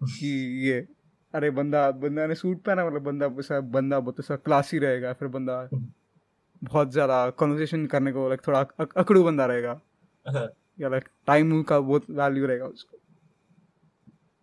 [0.00, 0.28] कि
[0.68, 0.86] ये
[1.34, 5.28] अरे बंदा बंदा ने सूट पहना मतलब बंदा ऐसा बंदा बहुत ऐसा क्लासी रहेगा फिर
[5.28, 5.68] बंदा
[6.64, 9.80] बहुत ज़्यादा कॉन्वर्सेशन करने को लाइक थोड़ा अक- अकड़ू बंदा रहेगा।
[10.28, 10.48] Uh-huh.
[10.80, 12.96] या लाइक टाइम का बहुत वैल्यू रहेगा उसको।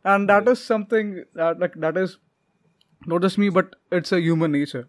[0.05, 2.15] And that is something like that is
[3.07, 4.85] not just me but it's a human nature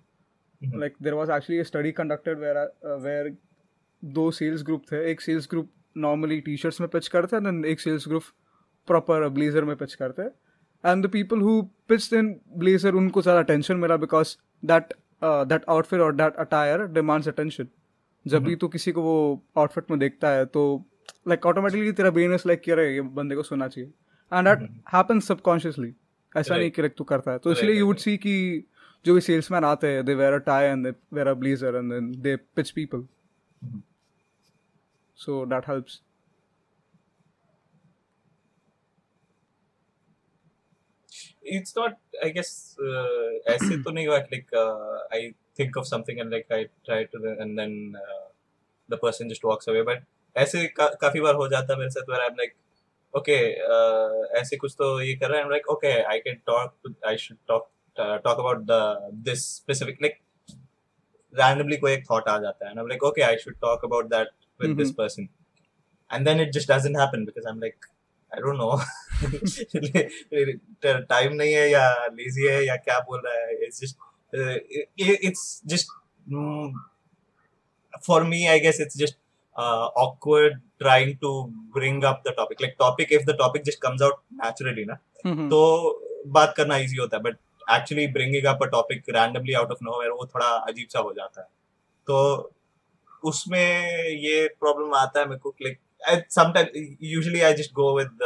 [0.89, 3.35] there was actually a study conducted where uh,
[4.05, 7.81] दो सेल्स ग्रुप थे। एक sales group normally T shirts में pitch करते हैं एक
[7.81, 8.23] sales group
[8.87, 10.31] proper blazer में pitch करते हैं।
[10.85, 16.01] And the people who pitch in blazer उनको ज़्यादा अटेंशन मिला बिकॉज़ दैट दैट आउटफिट
[16.01, 17.69] और दैट अटायर डिमांड्स अटेंशन
[18.27, 20.63] जब भी तू किसी को वो आउटफिट में देखता है तो
[21.29, 23.91] लाइक ऑटोमेटिकली तेरा ब्रेन इज़ लाइक क्या ये बंदे को सुनना चाहिए.
[24.33, 25.93] एंड दैट हैपन सबकॉन्शियसली
[26.33, 26.71] ऐसा नहीं.
[26.71, 28.65] कि तू करता है। तो इसलिए यू वुड सी कि
[29.05, 31.93] जो भी सेल्समैन आते हैं they wear a tie and they wear a blazer and
[31.93, 33.05] then they pitch people.
[35.19, 36.01] So that helps
[41.58, 42.52] it's not i guess
[42.90, 45.22] uh, ऐसे तो नहीं हुआ like uh, i
[45.60, 48.26] think of something and like i try to and then uh,
[48.94, 50.04] the person just walks away but
[50.44, 52.56] ऐसे का, काफी बार हो जाता है मेरे साथ where i'm like
[53.14, 53.42] okay
[53.76, 56.94] uh, ऐसे कुछ तो ये कर रहा है i'm like okay i can talk to,
[57.14, 57.70] i should talk
[58.04, 58.82] uh, talk about the
[59.30, 60.20] this specific like
[61.40, 64.10] randomly कोई एक thought आ जाता है and i'm like okay i should talk about
[64.16, 64.34] that
[64.64, 64.98] with this Mhm.
[65.02, 65.30] person
[66.12, 67.90] and then it just doesn't happen because i'm like
[68.38, 68.74] I don't know
[70.85, 73.55] Time नहीं है या lazy है या क्या बोल रहा है?
[73.67, 73.97] It's just
[75.01, 75.89] it's just
[78.07, 79.17] for me I guess it's just
[80.01, 81.31] awkward trying to
[81.77, 82.61] bring up the topic.
[82.65, 84.95] Like topic if the topic just comes out naturally ना.
[85.27, 85.61] तो
[86.37, 87.23] बात करना इजी होता है.
[87.23, 87.37] But
[87.71, 91.41] actually bringing up a topic randomly out of nowhere वो थोड़ा अजीब सा हो जाता
[91.41, 91.47] है.
[92.09, 92.17] तो
[93.25, 98.19] उसमें ये प्रॉब्लम आता है मेरे को like sometime usually I just go with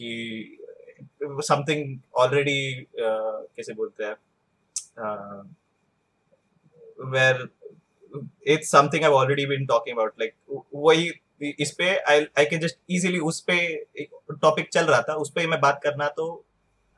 [0.00, 0.56] कि
[1.44, 4.16] समथिंग ऑलरेडी कैसे बोलते हैं
[7.12, 7.46] where
[8.46, 10.34] it's something I already been talking about like
[10.74, 11.10] वही,
[11.58, 13.56] इस पे I I can just easily उस पे
[14.32, 16.44] टॉपिक चल रहा था, उस पे मैं बात करना तो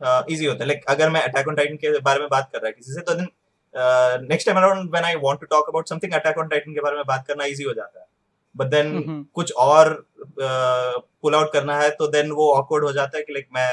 [0.00, 2.66] इजी होता है। लाइक अगर मैं अटैक ऑन टाइटन के बारे में बात कर रहा
[2.66, 3.28] है किसी से तो then
[4.28, 6.96] next time around when I want to talk about something Attack on Titan के बारे
[6.96, 8.06] में बात करना इजी हो जाता है।
[8.54, 9.26] But then.
[9.34, 9.92] कुछ और
[11.22, 13.70] पुल आउट करना है तो देन वो ऑकवर्ड हो जाता है कि लाइक मैं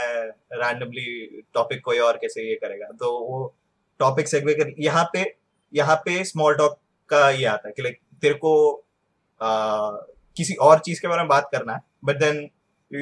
[0.54, 3.54] रैंडमली टॉपिक कोई और कैसे ये करेगा तो वो
[4.00, 5.26] टॉपिक सेगवे कर यहाँ पे
[5.74, 6.78] यहाँ पे स्मॉल टॉक
[7.10, 8.54] का ये आता है कि लाइक तेरे को
[9.40, 12.50] uh, किसी और चीज़ के बारे में बात करना है but then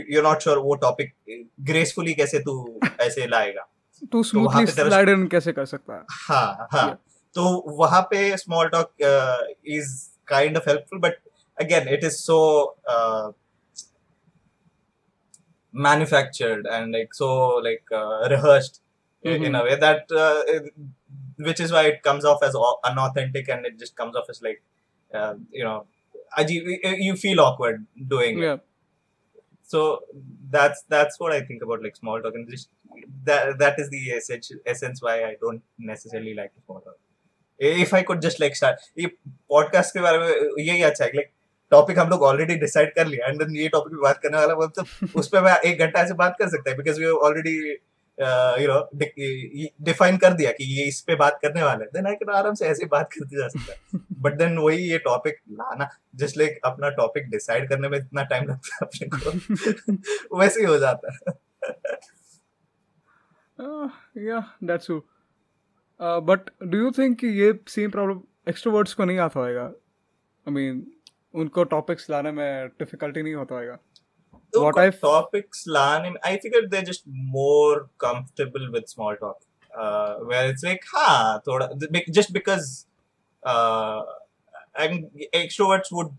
[0.10, 1.14] you not sure वो टॉपिक
[1.62, 3.68] ग्रेसफुली कैसे तू ऐसे लाएगा
[4.12, 6.98] तू स्मूथली स्लाइड इन कैसे कर सकता है हाँ हाँ Yeah.
[7.36, 8.92] तो वहाँ पे small talk
[9.68, 9.90] is
[10.28, 11.18] kind of helpful but
[11.65, 12.39] Again it is so
[15.73, 17.27] manufactured and like so
[17.67, 18.81] like uh, rehearsed
[19.23, 19.59] in- in Mhm.
[19.59, 20.73] a way that uh, it-
[21.49, 24.41] which is why it comes off as au- unauthentic and it just comes off as
[24.49, 24.59] like
[25.21, 25.77] uh, you know
[26.43, 27.79] ajib- you- you feel awkward
[28.15, 28.59] doing it yeah
[29.75, 29.81] so
[30.57, 32.71] that's that's what I think about like small talk and just
[33.31, 36.99] that that is the essence essence why I don't necessarily like small talk.
[37.85, 39.11] If I could just like start ये
[39.55, 41.31] podcast के बारे में यही अच्छा है like
[41.72, 45.10] topic हम लोग already decide कर लिया एंड ये टॉपिक पे बात करने वाला मतलब
[45.16, 47.72] उस पे मैं एक घंटा ऐसे बात कर सकता है because we already
[48.64, 48.90] you know
[49.82, 52.66] define कर दिया कि ये इस पे बात करने वाले देन आई कैन आराम से
[52.66, 56.90] ऐसे बात करते जा सकता है। बट देन वही ये टॉपिक लाना जस्ट लाइक अपना
[56.90, 61.38] टॉपिक डिसाइड करने में इतना टाइम लगता है अपने को। वैसे ही हो जाता है।
[63.60, 65.04] Uh, yeah, that's true.
[66.00, 70.52] Uh, but do you think कि ये सेम प्रॉब्लम एक्सट्रोवर्ट्स को नहीं आता होगा आई
[70.52, 70.92] मीन
[71.36, 73.78] उनको टॉपिक्स लाने में डिफिकल्टी नहीं होता होगा
[74.58, 79.40] व्हाट आई टॉपिक्स लाने में I think they just more comfortable with small talk
[80.30, 81.70] where it's like हाँ थोड़ा
[82.10, 82.86] just because
[84.78, 86.16] and extroverts would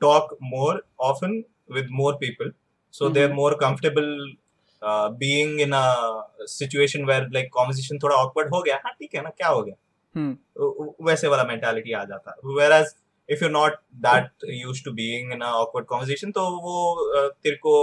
[0.00, 2.52] talk more often with more people
[2.92, 4.36] so they are more comfortable
[4.84, 9.30] being in a situation where like conversation थोड़ा awkward हो गया। हाँ ठीक है ना
[9.30, 9.74] क्या हो गया?
[10.16, 11.06] हम्म। hmm.
[11.06, 12.82] वैसे वाला मेंटालिटी आ जाता। है
[13.28, 13.72] if you not
[14.06, 17.74] that used to being in awkward conversation तो वो तेरे को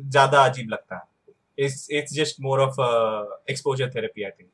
[0.00, 1.02] ज़्यादा अजीब लगता है।
[1.58, 2.80] It's it's just more of
[3.50, 4.48] exposure therapy I think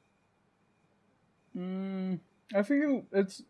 [2.51, 3.43] I feel it's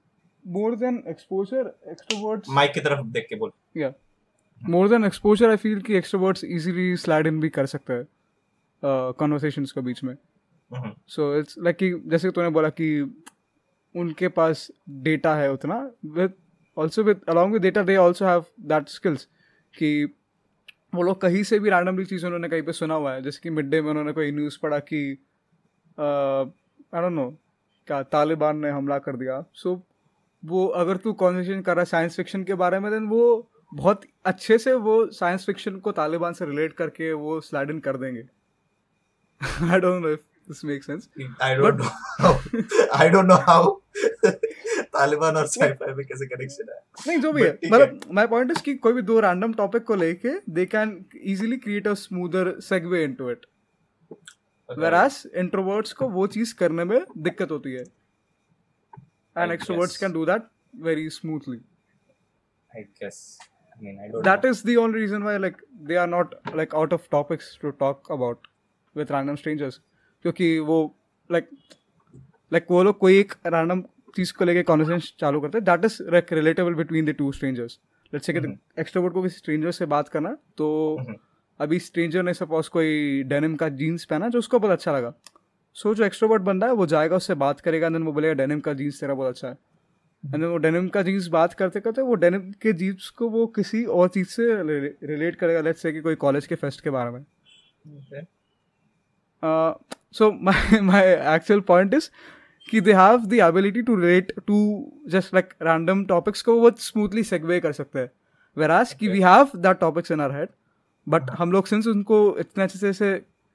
[0.44, 3.92] more than exposure extroverts mic की तरफ़ देख के बोल। या
[4.60, 8.06] more than exposure I feel कि एक्सट्रोवर्ट्स इजीली स्लाइड इन भी कर सकते हैं
[9.18, 10.14] कन्वर्सेशंस के बीच में।
[11.08, 11.78] सो इट्स लाइक
[12.10, 12.88] जैसे तूने बोला कि
[13.94, 14.70] उनके पास
[15.04, 16.34] डेटा है उतना with
[16.80, 19.26] also with along with data they also have that skills
[19.74, 19.90] कि
[20.94, 23.50] वो लोग कहीं से भी रैंडमली चीज़ उन्होंने कहीं पे सुना हुआ है। जैसे कि
[23.50, 25.02] मिड डे में उन्होंने कोई न्यूज़ पढ़ा कि
[25.98, 27.28] आई डोंट नो
[27.86, 29.80] क्या तालिबान ने हमला कर दिया। सो so,
[30.44, 34.02] वो अगर तू कॉन्वर्सेशन कर रहा है साइंस फिक्शन के बारे में देन वो बहुत
[34.24, 38.24] अच्छे से वो साइंस फिक्शन को तालिबान से रिलेट करके वो स्लाइड इन कर देंगे।
[39.72, 41.08] I don't know if this make sense
[41.42, 42.32] I don't know how.
[43.00, 43.62] I don't know how.
[45.00, 46.80] Taliban और साइफाई में कैसे कनेक्शन है?
[47.06, 49.94] नहीं जो भी है। मतलब माय पॉइंट इज़ कि कोई भी दो रैंडम टॉपिक को
[49.96, 53.46] लेके they can easily create a smoother segue into it
[54.68, 57.84] whereas introverts को वो चीज़ करने में दिक्कत होती है।
[59.36, 60.42] And extroverts can do that
[60.82, 61.56] very smoothly
[62.70, 63.38] I guess
[63.82, 67.70] that is the only reason why like they are not like out of topics to
[67.80, 68.46] talk about
[68.96, 69.80] with random strangers
[70.24, 70.78] क्योंकि वो
[71.30, 71.48] लाइक
[72.52, 73.82] लाइक वो लोग कोई एक random
[74.16, 77.78] चीज़ को लेके conversation चालू करते हैं। That is like relatable between the two strangers
[78.12, 78.56] let's say hmm.
[78.78, 81.14] Extrovert को किसी स्ट्रेंजर से बात करना तो हम्म।
[81.60, 85.12] अभी स्ट्रेंजर ने सपोज़ कोई डेनिम का जीन्स पहना जो उसको बहुत अच्छा लगा।
[85.76, 88.72] सो जो एक्सट्रोवर्ट बंदा है वो जाएगा उससे बात करेगा देन वो बोलेगा डेनिम का
[88.74, 89.58] जीन्स तेरा बहुत अच्छा है।
[90.24, 93.84] एंड वो डेनिम का जीन्स बात करते करते वो डेनिम के जीन्स को वो किसी
[93.84, 94.46] और चीज़ से
[95.06, 97.24] रिलेट करेगा लेट्स से कि कोई कॉलेज के फेस्ट के बारे में।
[100.14, 102.10] So my my actual point is
[102.68, 104.58] कि they have the ability to relate to
[105.08, 108.10] just like random topics को बहुत स्मूथली सेगवे कर सकते हैं।
[108.56, 110.48] वेराज कि we have that topics in our head
[111.06, 113.14] but हम लोग सिंस उनको इतने अच्छे से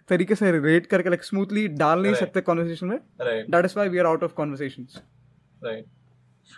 [0.09, 2.97] तरीके से रिलेट करके लाइक स्मूथली डाल नहीं सकते कॉन्वर्सेशन में.
[3.21, 5.01] That is why we are out of conversations
[5.65, 5.85] Right.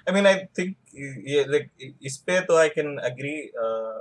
[0.08, 0.72] I mean, I think
[1.26, 1.68] yeah, like
[2.04, 3.98] इस पे तो I can agree uh,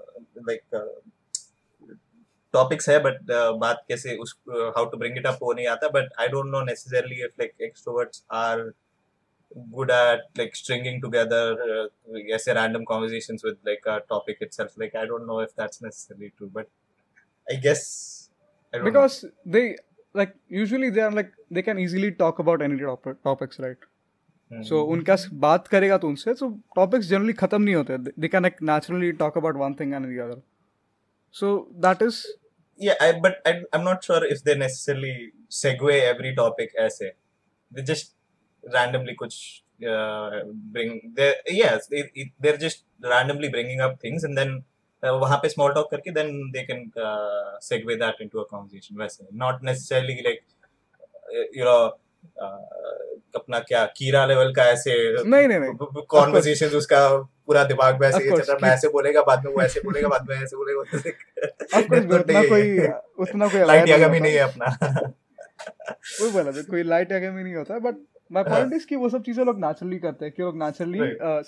[2.54, 3.18] topics है बट
[3.60, 6.62] बात कैसे उस how to bring it up वो नहीं आता but I don't know
[6.64, 8.62] necessarily if like extroverts are
[9.56, 15.06] good at like stringing together ऐसे random conversations with like a topic itself like I
[15.06, 16.66] don't know if that's necessarily true but
[17.46, 17.84] I guess
[18.74, 19.68] because they
[20.14, 23.84] like usually they are like they can easily talk about any topics right
[24.50, 27.98] so उनका बात करेगा तो उनसे so topics generally खत्म नहीं होते.
[27.98, 30.42] They can like naturally talk about one thing and the other
[31.31, 32.27] so that is
[32.77, 37.11] yeah I, but I, i'm not sure if they necessarily segue every topic ऐसे
[37.71, 38.15] they just
[38.75, 39.35] randomly कुछ
[39.93, 40.43] uh,
[40.73, 44.63] bring they yes they, it, they're just randomly bringing up things and then
[45.03, 48.97] uh, वहाँ पे small talk करके then they can uh, segue that into a conversation
[48.97, 50.43] वैसे not necessarily like
[51.35, 51.91] uh, you know uh,
[53.34, 56.02] अपना क्या कीरा level का ऐसे नहीं, नहीं, नहीं.
[56.02, 59.80] कॉन्वर्सेशन उसका पूरा दिमाग में ऐसे ही चल मैं ऐसे बोलेगा बाद में वो ऐसे
[59.80, 60.98] बोलेगा बाद में ऐसे बोलेगा
[61.80, 64.66] तो उतना कोई उतना कोई लाइट यागा भी नहीं है अपना
[66.20, 67.94] वही बोला कोई लाइट आगे में नहीं होता बट
[68.32, 70.98] माय। पॉइंट इज़ कि वो सब चीज़ें लोग नेचुरली करते हैं कि लोग नेचुरली.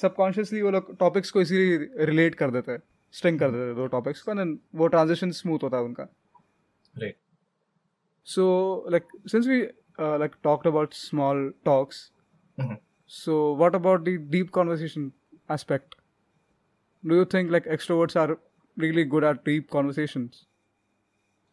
[0.00, 3.86] सबकॉन्शियसली वो लोग टॉपिक्स को इसीलिए रिलेट कर देते हैं स्ट्रिंग कर देते हैं दो
[3.86, 6.08] टॉपिक्स को एंड वो ट्रांजिशन स्मूथ होता है उनका
[7.02, 7.16] Right.
[8.26, 8.44] so
[8.88, 9.68] like since we
[9.99, 11.99] uh, like talked about small talks
[12.63, 12.77] Mhm.
[13.19, 15.11] so what about the deep conversation
[15.57, 15.95] aspect
[17.11, 18.37] do you think like extroverts are
[18.83, 20.41] really good at deep conversations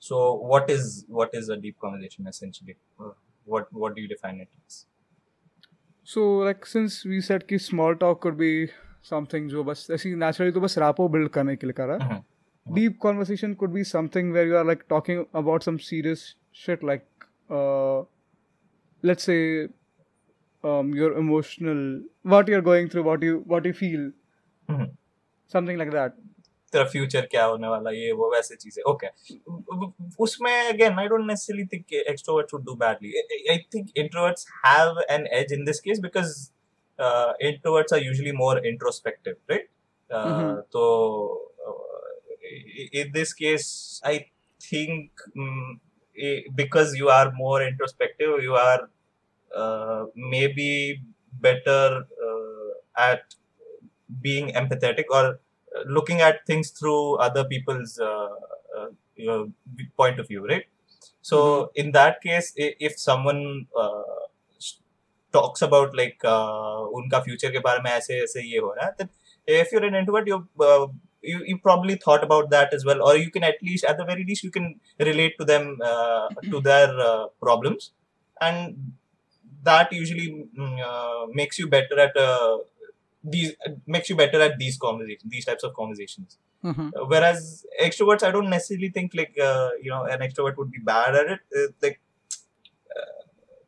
[0.03, 0.19] So
[0.51, 0.85] what is
[1.17, 2.75] what is a deep conversation essentially?
[3.07, 3.11] Uh,
[3.55, 4.77] What what do you define it as?
[6.13, 8.49] so like since we said कि small talk could be
[9.11, 12.19] something जो बस ऐसी naturally तो बस rapport build करने के लिए कर रहा है
[12.19, 12.79] Mhm.
[12.79, 16.25] deep conversation could be something where you are like talking about some serious
[16.63, 17.07] shit like
[17.59, 18.01] uh,
[19.03, 19.69] let's say
[20.65, 21.83] um, your emotional
[22.23, 24.11] what you're going through what you what you feel
[24.69, 24.91] Mhm.
[25.55, 26.19] something like that
[26.73, 29.07] तेरा future क्या होने वाला ये वो वैसे चीजें okay
[30.25, 33.13] उसमें again I don't necessarily think extroverts would do badly
[33.51, 36.35] I think introverts have an edge in this case because
[37.49, 39.69] introverts are usually more introspective right
[40.11, 40.49] uh, Mhm.
[40.75, 40.83] so
[41.67, 42.01] uh,
[42.81, 43.69] i- in this case
[44.11, 44.13] i
[44.67, 45.84] think mm, i-
[46.55, 48.89] because you are more introspective you are
[49.57, 51.03] uh, maybe
[51.41, 53.35] better uh, at
[54.21, 55.25] being empathetic or
[55.77, 58.29] uh, looking at things through other people's uh,
[58.79, 58.87] uh,
[59.17, 59.53] you know,
[59.97, 60.65] point of view right
[61.31, 61.39] So
[61.83, 63.41] in that case, i- if someone
[63.83, 64.17] uh,
[64.65, 64.81] s-
[65.37, 68.95] talks about like uh, उनका future के बारे में ऐसे ऐसे ये हो रहा है,
[69.01, 69.11] then
[69.63, 70.29] if you're an introvert,
[71.26, 74.06] you you probably thought about that as well, or you can at least at the
[74.06, 77.92] very least you can relate to them uh, to their uh, problems,
[78.42, 78.94] and
[79.64, 82.58] that usually mm, uh, makes you better at uh,
[83.24, 83.54] these
[83.86, 86.38] makes you better at these conversations, these types of conversations.
[86.64, 86.90] Mm-hmm.
[86.96, 90.80] Uh, whereas extroverts i don't necessarily think like uh, you know an extrovert would be
[90.80, 92.00] bad at it like
[93.00, 93.22] uh,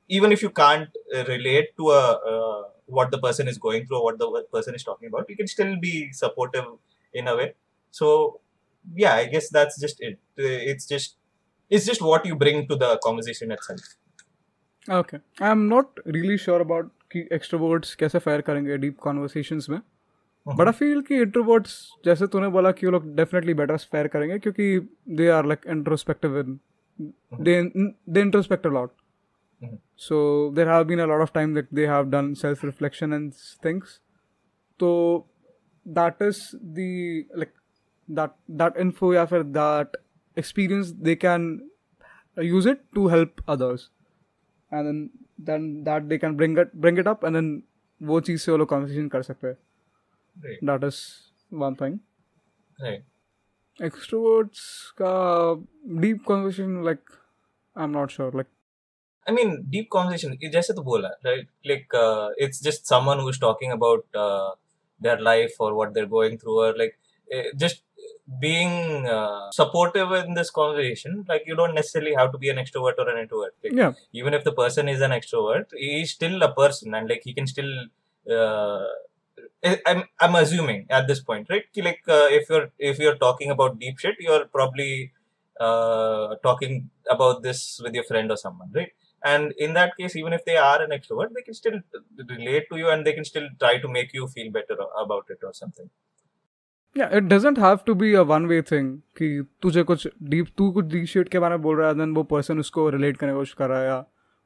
[0.08, 0.90] even if you can't
[1.28, 4.84] relate to a uh, what the person is going through or what the person is
[4.84, 6.66] talking about you can still be supportive
[7.21, 7.49] in a way
[7.95, 8.11] so
[9.03, 11.17] yeah i guess that's just it Uh, it's just
[11.71, 13.91] it's just what you bring to the conversation itself
[14.89, 15.19] Okay.
[15.49, 19.79] I'm not really sure about कि extroverts कैसे fare करेंगे deep conversations में
[20.47, 21.75] but I feel कि introverts
[22.05, 24.65] जैसे तूने बोला कि वो लोग डेफिनेटली बेटर फेयर करेंगे क्योंकि
[25.21, 26.59] they are like introspective in
[27.49, 27.55] they
[28.15, 28.91] they introspect a lot
[29.65, 29.77] Mhm.
[30.05, 30.17] so
[30.59, 33.93] there have been a lot of time that they have done self reflection and things
[34.81, 34.89] so
[35.87, 37.55] that is the like
[38.09, 39.97] that that info या फिर that
[40.37, 41.49] experience they can
[42.51, 43.91] use it to help others
[44.71, 45.11] and then
[45.51, 47.51] then that they can bring it bring it up and then
[48.11, 49.57] वो चीज़ से वो लोग conversation कर सकते हैं
[50.47, 51.01] right that is
[51.65, 51.99] one thing
[52.85, 53.05] right
[53.89, 54.65] extroverts
[55.01, 55.13] का
[56.05, 57.15] deep conversation like
[57.77, 58.51] I'm not sure like
[59.27, 60.33] I mean, deep conversation.
[60.43, 61.45] it- जैसे तो बोला, right?
[61.71, 64.51] Like, uh, it's just someone who's talking about uh,
[65.00, 66.98] their life or what they're going through, or like
[67.32, 67.84] eh, just
[68.40, 71.26] being uh, supportive in this conversation.
[71.28, 73.56] Like, you don't necessarily have to be an extrovert or an introvert.
[73.64, 77.22] Like, yeah even if the person is an extrovert, he's still a person, and like
[77.24, 77.72] he can still.
[78.30, 78.86] Uh,
[79.64, 81.66] I- I'm I'm assuming at this point, right?
[81.88, 85.12] Like, uh, if you're if you're talking about deep shit, you're probably
[85.60, 88.92] uh, talking about this with your friend or someone, right?
[89.28, 91.78] And in that case, even if they are an extrovert, they can still
[92.34, 95.50] relate to you and they can still try to make you feel better about it
[95.50, 95.90] or something.
[96.96, 98.86] yeah it doesn't have to be a one way thing
[99.18, 99.28] कि
[99.62, 102.24] तुझे कुछ deep तू कुछ deep shit के बारे में बोल रहा है then वो
[102.32, 103.98] person उसको relate करने की कोशिश कर रहा है या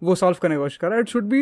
[0.02, 1.42] वो solve करने की कोशिश कर रहा है it should be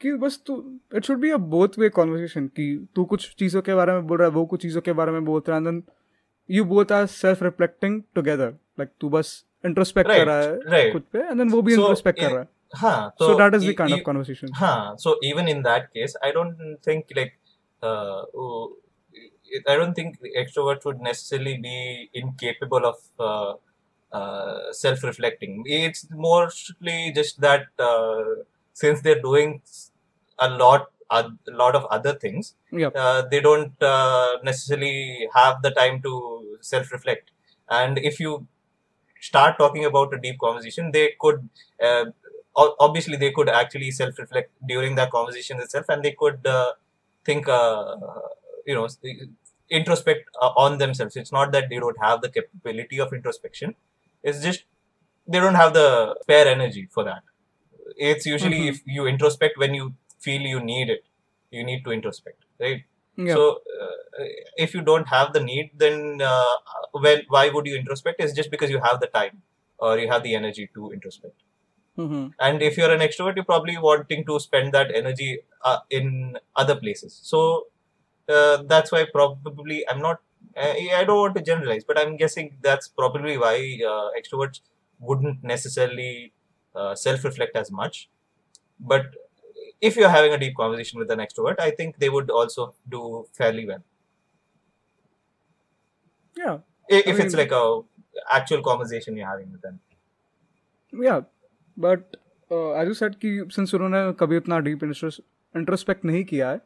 [0.00, 0.56] कि बस तू
[0.96, 4.18] it should be a both way conversation कि तू कुछ चीज़ों के बारे में बोल
[4.18, 5.82] रहा है वो कुछ चीज़ों के बारे में बोलता है and then
[6.56, 8.50] you both are self reflecting together
[8.80, 9.34] like तू बस
[9.66, 10.92] introspect कर रहा है right.
[10.92, 13.68] खुद पे and then वो भी So, कर रहा है Huh, so that is e-
[13.68, 14.96] the kind e- of conversation Huh.
[14.96, 17.38] So even in that case, I don't think like
[17.82, 18.22] uh,
[19.66, 23.54] I don't think the extroverts would necessarily be incapable of uh,
[24.16, 25.62] uh, self-reflecting.
[25.66, 28.24] It's mostly just that uh,
[28.72, 29.62] since they're doing
[30.38, 35.70] a lot, a lot of other things, yeah uh, they don't uh, necessarily have the
[35.70, 37.30] time to self-reflect.
[37.70, 38.46] And if you
[39.20, 41.48] start talking about a deep conversation, they could
[41.82, 42.06] uh,
[42.80, 46.72] obviously they could actually self-reflect during that conversation itself, and they could uh,
[47.24, 47.96] think, uh,
[48.66, 48.88] you know,
[49.70, 51.16] introspect uh, on themselves.
[51.16, 53.74] It's not that they don't have the capability of introspection;
[54.22, 54.64] it's just
[55.26, 57.22] they don't have the spare energy for that.
[58.10, 58.68] It's usually Mhm.
[58.74, 59.86] if you introspect when you
[60.26, 61.04] feel you need it,
[61.50, 62.82] you need to introspect, right?
[63.26, 63.42] yeah So
[63.82, 64.24] uh,
[64.64, 66.56] if you don't have the need, then uh,
[67.06, 68.16] when why would you introspect?
[68.26, 69.42] It's just because you have the time
[69.78, 71.38] or you have the energy to introspect.
[71.98, 72.28] Mm-hmm.
[72.38, 76.76] And if you're an extrovert, you're probably wanting to spend that energy uh, in other
[76.76, 77.18] places.
[77.22, 77.66] So
[78.28, 80.20] uh, that's why probably I'm not.
[80.56, 84.60] I, I don't want to generalize, but I'm guessing that's probably why uh, extroverts
[85.00, 86.32] wouldn't necessarily
[86.74, 88.08] uh, self-reflect as much.
[88.80, 89.14] But
[89.80, 93.26] if you're having a deep conversation with an extrovert, I think they would also do
[93.34, 93.82] fairly well.
[96.36, 97.80] yeah If I it's like a
[98.32, 99.80] actual conversation you're having with them.
[100.92, 101.22] yeah
[101.77, 102.17] but
[102.51, 105.19] uh, as you said कि since उन्होंने कभी उतना deep intros-
[105.61, 106.61] introspect नहीं किया है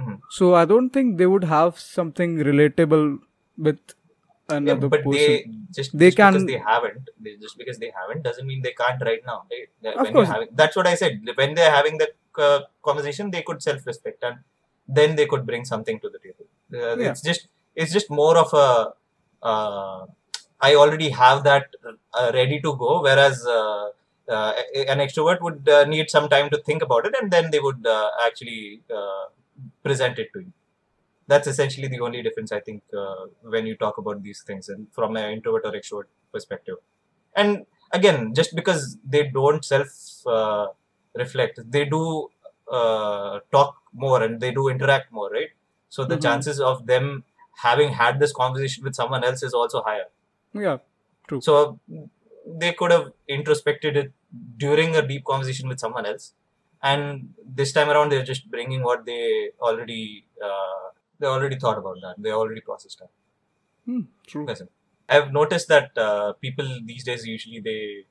[0.00, 0.18] Mhm.
[0.38, 3.06] so I don't think they would have something relatable
[3.68, 3.78] with
[4.50, 5.32] Yeah, another but person they
[5.78, 8.72] just, They just because can- they haven't, they, just because they haven't doesn't mean they
[8.78, 9.34] can't right now.
[9.50, 9.66] Right?
[9.86, 10.28] That Of when you're course.
[10.34, 11.32] having, that's what I said.
[11.40, 12.14] When they're having that
[12.46, 14.38] uh, conversation, they could self-respect and
[15.00, 16.46] then they could bring something to the table.
[16.72, 17.10] Uh, Yeah.
[17.10, 17.48] It's just
[17.84, 18.66] it's just more of a
[19.42, 20.06] uh,
[20.68, 23.44] I already have that uh, ready to go, whereas.
[24.29, 24.53] uh,
[24.93, 27.85] an extrovert would uh, need some time to think about it and then they would
[27.85, 29.25] uh, actually uh,
[29.83, 30.53] present it to you
[31.27, 34.87] that's essentially the only difference I think uh, when you talk about these things and
[34.93, 36.75] from an introvert or extrovert perspective.
[37.35, 39.87] And again, just because they don't self
[40.27, 40.67] uh,
[41.15, 42.29] reflect, they do
[42.71, 45.49] uh, talk more and they do interact more, right?
[45.89, 46.23] So the Mhm.
[46.23, 47.23] chances of them
[47.63, 50.07] having had this conversation with someone else is also higher.
[50.53, 50.77] yeah
[51.27, 51.41] true.
[51.41, 51.79] So
[52.45, 54.11] they could have introspected it
[54.57, 56.33] during a deep conversation with someone else,
[56.81, 60.89] and this time around they're just bringing what they already uh,
[61.19, 62.15] they already thought about that.
[62.17, 63.09] They already processed that.
[63.85, 64.45] Hmm, true.
[64.45, 64.69] Listen,
[65.09, 68.05] I've noticed that uh, people these days usually they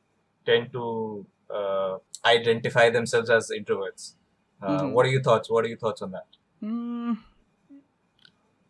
[0.46, 4.14] tend to uh, identify themselves as introverts.
[4.62, 4.92] Uh, Mhm.
[4.92, 5.50] What are your thoughts?
[5.50, 6.26] What are your thoughts on that?
[6.60, 7.14] Hmm.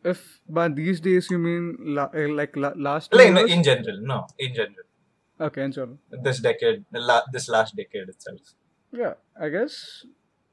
[0.04, 3.50] If by these days you mean la- uh, like la- last Like, years?
[3.56, 4.86] in general, no, in general,
[5.40, 5.98] okay, in general.
[6.22, 8.40] this decade, la- this last decade itself.
[8.92, 10.04] Yeah, I guess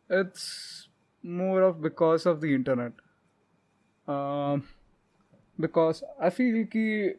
[0.09, 0.89] it's
[1.23, 2.93] more of because of the internet.
[4.07, 4.63] Um,
[5.59, 7.11] because I feel ki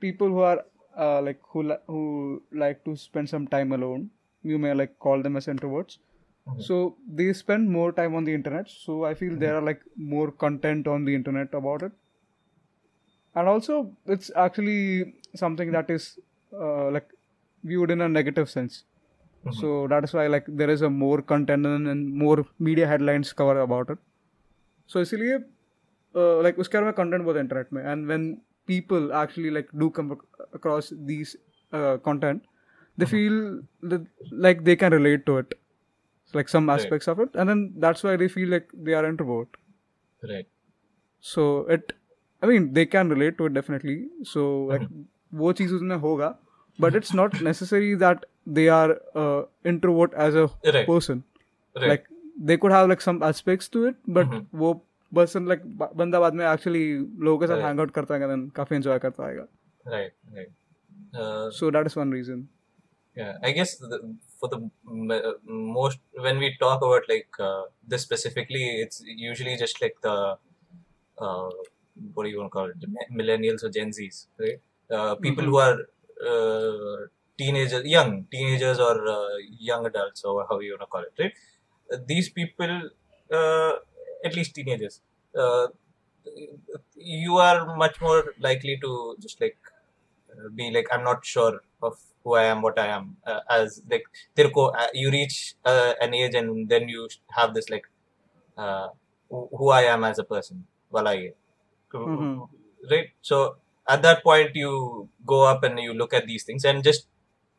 [0.00, 0.64] people who are
[0.96, 4.10] uh, like who li- who like to spend some time alone,
[4.42, 5.98] you may like call them as introverts.
[6.48, 6.62] Mhm.
[6.68, 8.68] So they spend more time on the internet.
[8.68, 11.92] So I feel there are like more content on the internet about it,
[13.34, 16.18] and also it's actually something that is
[16.53, 17.09] uh, like
[17.63, 18.83] viewed in a negative sense.
[19.45, 19.55] Mhm.
[19.59, 23.33] So that is why like there is a more content and, and more media headlines
[23.41, 23.99] cover about it.
[24.93, 25.37] So इसलिए
[26.21, 28.25] uh, like उसके बारे में content बहुत internet में and when
[28.71, 31.35] people actually like do come ac- across these
[31.73, 32.43] uh, content,
[32.97, 33.37] they feel
[33.93, 34.05] that
[34.47, 35.55] like they can relate to it,
[36.39, 36.79] like some Right.
[36.79, 39.57] aspects of it, and then that's why they feel like they are introvert.
[40.33, 40.47] Right.
[41.19, 41.47] So
[41.77, 41.93] it,
[42.41, 43.97] I mean, they can relate to it definitely.
[44.23, 44.87] So like
[45.32, 46.34] वो चीज़ उसमें होगा
[46.78, 48.90] but it's not necessary that they are
[49.66, 51.22] introvert as a person
[51.76, 52.04] like
[52.40, 54.72] they could have like some aspects to it but वो
[55.12, 55.62] person like
[55.96, 59.46] बंदा बाद में actually लोगों के साथ हैंग आउट करता है काफ़ी एंजॉय करता आएगा।
[59.86, 60.50] Right right
[61.54, 62.46] so that is one reason
[63.16, 63.78] I guess
[64.40, 67.36] for the most when we talk about like
[67.90, 70.08] this specifically it's usually just like the
[71.16, 74.60] what do you want to call it millennials और Gen Zs right
[74.90, 75.52] Uh, people mm-hmm.
[75.52, 75.78] who are
[76.26, 81.12] uh, teenagers, young teenagers or uh, young adults or how you want to call it,
[81.18, 81.32] right?
[81.92, 82.90] Uh, these people,
[84.24, 85.02] at least teenagers,
[86.96, 89.58] you are much more likely to just like
[90.54, 93.16] be like, I'm not sure of who I am, what I am.
[93.50, 94.04] as like,
[94.36, 97.86] Tirko, you reach an age and then you have this like,
[99.30, 100.66] who I am as a person.
[100.90, 101.32] Well, I,
[101.92, 102.42] mm-hmm.
[102.90, 103.08] right?
[103.20, 103.56] So
[103.88, 107.06] at that point you go up and you look at these things and just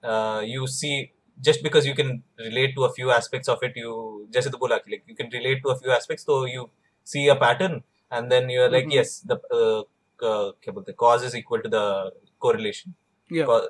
[0.03, 1.11] uh, you see
[1.41, 5.15] just because you can relate to a few aspects of it you just like you
[5.15, 6.69] can relate to a few aspects so you
[7.03, 8.99] see a pattern and then you're like mm-hmm.
[8.99, 9.83] yes the uh,
[10.21, 10.51] uh,
[10.85, 12.95] the cause is equal to the correlation.
[13.29, 13.61] Yeah.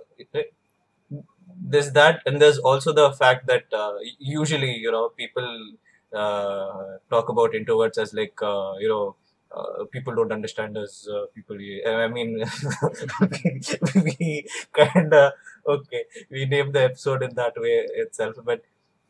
[1.62, 5.74] There's that and there's also the fact that uh, usually you know people
[6.14, 9.16] uh, talk about introverts as like uh, you know
[9.58, 11.58] uh, people don't understand us uh, people
[12.04, 12.32] i mean
[14.06, 14.45] we
[14.80, 15.34] kind of
[15.76, 18.62] okay we named the episode in that way itself but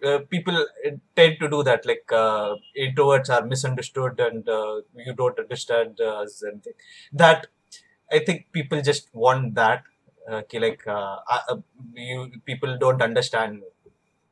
[0.08, 0.58] uh, people
[1.16, 6.42] tend to do that like uh, introverts are misunderstood and uh, you don't understand us
[6.50, 6.78] and thi-
[7.24, 7.48] that
[8.12, 9.84] i think people just want that
[10.52, 11.58] ki like uh, uh,
[12.10, 12.20] you
[12.52, 13.62] people don't understand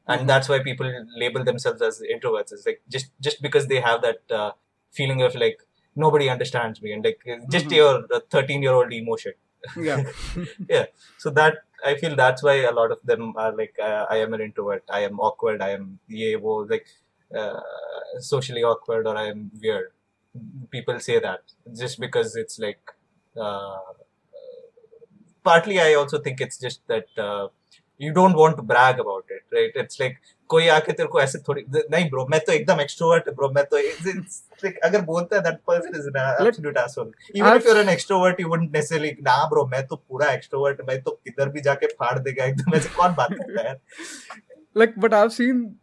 [0.08, 0.28] and Mhm.
[0.32, 0.90] that's why people
[1.24, 4.52] label themselves as introverts it's like just just because they have that uh,
[5.00, 5.60] feeling of like
[6.06, 6.94] nobody understands me.
[6.94, 7.22] And like
[7.56, 7.76] just Mhm.
[7.82, 7.94] your
[8.36, 9.34] 13 year old emotion.
[9.90, 10.04] Yeah.
[10.76, 10.86] yeah.
[11.18, 11.56] So that
[11.90, 14.84] i feel that's why a lot of them are like uh, i am an introvert.
[15.00, 15.62] I am awkward.
[15.62, 16.38] I am yeah
[16.74, 16.88] like
[17.42, 17.60] uh,
[18.32, 19.92] socially awkward or i am weird.
[20.78, 21.42] People say that
[21.84, 22.94] just because it's like
[23.46, 23.78] uh,
[25.44, 27.48] partly i also think it's just that uh,
[27.98, 29.72] you don't want to brag about it right?
[29.84, 30.18] It's like
[30.48, 33.78] कोई आके तेरे को ऐसे थोड़ी नहीं bro मैं तो एकदम एक्सट्रोवर्ट ब्रो मैं तो
[33.78, 37.90] like, अगर बोलता है दैट पर्सन इज़ ना absolute asshole even if you are an
[37.90, 41.88] extrovert you wouldn't necessarily ना ब्रो मैं तो पूरा एक्सट्रोवर्ट मैं तो किधर भी जाके
[41.88, 43.76] फाड़ देगा एकदम ऐसे कौन बात करता है?
[44.78, 45.76] Like but I have seen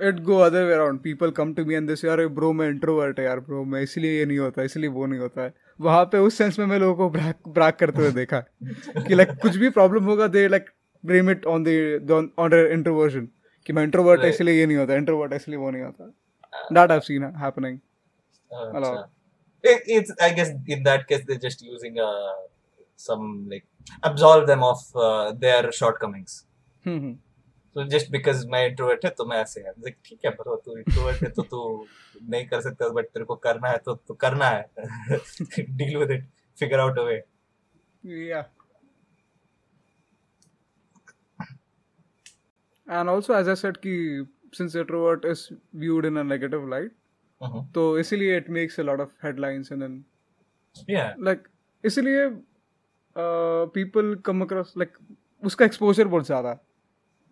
[0.00, 3.18] it go other way around people come to me and they say bro मैं इंट्रोवर्ट
[3.18, 5.54] है यार ब्रो मैं इसलिए ये नहीं होता इसलिए वो नहीं होता है.
[5.80, 8.38] वहाँ पे उस सेंस में मैं लोगों को ब्राक ब्राक करते हुए देखा
[9.08, 10.66] कि लाइक कुछ भी प्रॉब्लम होगा they like
[11.04, 13.28] blame it on the on introversion
[13.66, 16.06] कि मैं इंट्रोवर्ट इसलिए ये नहीं होता इंट्रोवर्ट इसलिए वो नहीं होता।
[16.72, 17.78] That I have seen happening
[18.74, 18.94] hello
[19.64, 22.10] it's I guess in that case they just using a
[23.00, 23.64] some like
[24.04, 24.92] absolve them of
[25.38, 26.44] their shortcomings
[27.76, 30.76] तो जस्ट बिकॉज़ मैं इंट्रोवर्ट है तो मैं ऐसे है। लाइक ठीक है ब्रो तू
[30.78, 31.86] इंट्रोवर्ट है तो तू
[32.30, 34.62] नहीं कर सकता बट तेरे को करना है तो तू करना है।
[35.60, 37.16] Deal with it figure out a way
[38.28, 38.42] या
[42.88, 46.90] And also, as I said, कि since introvert is viewed in a negative light,
[47.40, 47.64] Mhm.
[47.74, 49.94] तो इसीलिए it makes a lot of headlines and then
[50.88, 51.48] yeah like
[51.84, 52.28] इसीलिए
[53.74, 54.92] people come across like
[55.42, 56.60] उसका exposure बहुत ज़्यादा है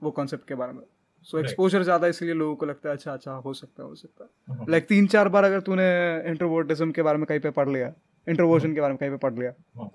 [0.02, 0.82] वो कॉन्सेप्ट के बारे में
[1.26, 4.24] सो एक्सपोजर ज़्यादा इसलिए लोगों को लगता है अच्छा अच्छा हो सकता है हो सकता
[4.24, 4.66] है.
[4.70, 5.84] लाइक तीन चार बार अगर तूने
[6.30, 7.92] इंट्रोवर्टिज्म के बारे में कहीं पे पढ़ लिया
[8.26, 9.88] इंट्रोवर्जन के बारे में कहीं पे पढ़ लिया हम्म.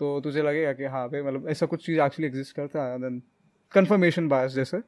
[0.00, 3.22] तो तुझे लगेगा कि हाँ भाई मतलब ऐसा कुछ चीज़ एक्चुअली एग्जिस्ट करता है देन
[3.74, 4.82] कंफर्मेशन बायस जैसे।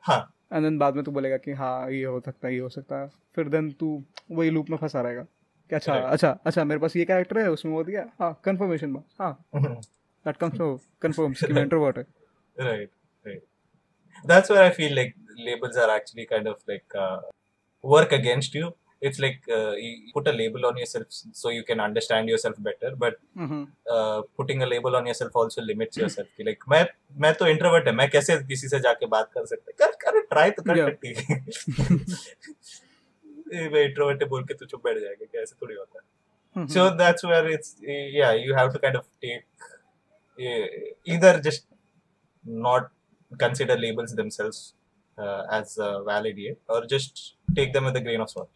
[0.00, 2.68] हाँ। एंड देन बाद में तू बोलेगा कि हाँ ये हो सकता है ये हो
[2.68, 5.22] सकता है। फिर देन तू वही लूप में फंसा रहेगा
[5.70, 6.12] कि अच्छा Right.
[6.12, 10.36] अच्छा अच्छा मेरे पास ये कैरेक्टर है उसमें वो दिया। हाँ कंफर्मेशन बस हाँ। दैट
[10.36, 12.04] कम्स कंफर्म्स कि मैं इंट्रोवर्ट है।
[12.60, 12.88] Right
[13.26, 13.42] right.
[14.24, 15.14] That's where i feel like
[15.46, 17.20] labels are actually kind of like uh,
[17.84, 18.70] work against you.
[19.07, 22.91] it's like uh, you put a label on yourself so you can understand yourself better
[23.03, 23.59] but hmm
[23.95, 26.83] uh, putting a label on yourself also limits yourself कि like मैं
[27.25, 30.51] मैं तो introvert है मैं कैसे किसी से जाके बात कर सकता कर कर ट्राई
[30.59, 30.89] तो कर Yeah.
[31.03, 31.43] ठीक है
[33.53, 36.03] ए, मैं इंट्रोवर्ट है बोल के तू चुप बैठ जाएगा क्या ऐसे थोड़ी होता है
[36.57, 37.71] हम्म so that's where it's
[38.19, 39.65] yeah you have to kind of take
[40.49, 40.67] uh,
[41.15, 41.65] either just
[42.67, 42.89] not
[43.43, 44.59] consider labels themselves
[45.17, 47.23] uh, as uh, valid yet or just
[47.59, 48.51] take them with a grain of salt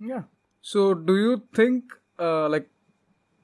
[0.00, 0.22] Yeah.
[0.62, 1.84] So, do you think,
[2.18, 2.68] uh, like,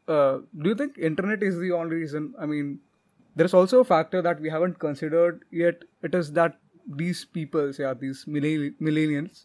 [0.09, 2.35] uh, do you think internet is the only reason?
[2.39, 2.81] I mean,
[3.37, 5.85] there's also a factor that we haven't considered yet.
[6.03, 6.59] It is that
[6.97, 9.45] these people, yeah, these millenni- millennials,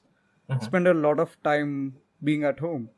[0.49, 0.63] Mhm.
[0.63, 2.89] spend a lot of time being at home,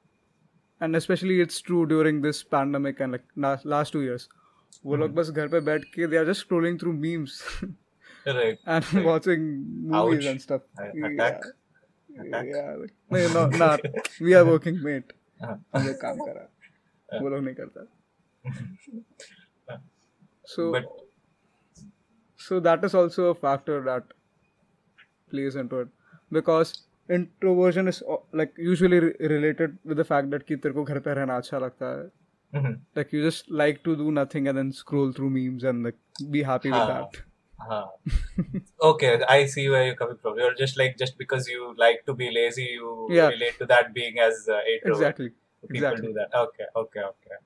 [0.80, 4.30] and especially it's true during this pandemic and like last, last two years.
[4.86, 7.38] वो लोग बस घर पे बैठ के they are just scrolling through memes
[8.26, 9.06] right and Right.
[9.06, 9.46] watching
[9.94, 10.28] movies
[12.21, 13.81] नहीं no, not
[14.21, 15.13] we are working mate
[15.45, 15.57] Uh-huh.
[15.75, 17.87] हम लोग काम कर वो लोग नहीं करता
[20.55, 20.67] so
[22.47, 24.15] so that is also a factor that
[25.31, 25.89] plays into it
[26.31, 26.73] because
[27.09, 30.05] introversion is uh, like usually re- related with the
[30.49, 32.11] कि तेरे को घर पे रहना अच्छा लगता है
[32.61, 32.73] Mhm.
[32.97, 35.99] like you just like to do nothing and then scroll through memes and like
[36.31, 36.89] be happy with
[37.63, 37.87] Uh-huh.
[38.83, 40.39] okay, I see where you're coming from.
[40.39, 43.29] You're just like just because you like to be lazy, you Yeah.
[43.29, 44.93] relate to that being as uh, introvert.
[45.01, 45.31] exactly
[45.69, 46.07] People exactly.
[46.09, 46.35] do that.
[46.35, 47.37] Okay, okay, okay.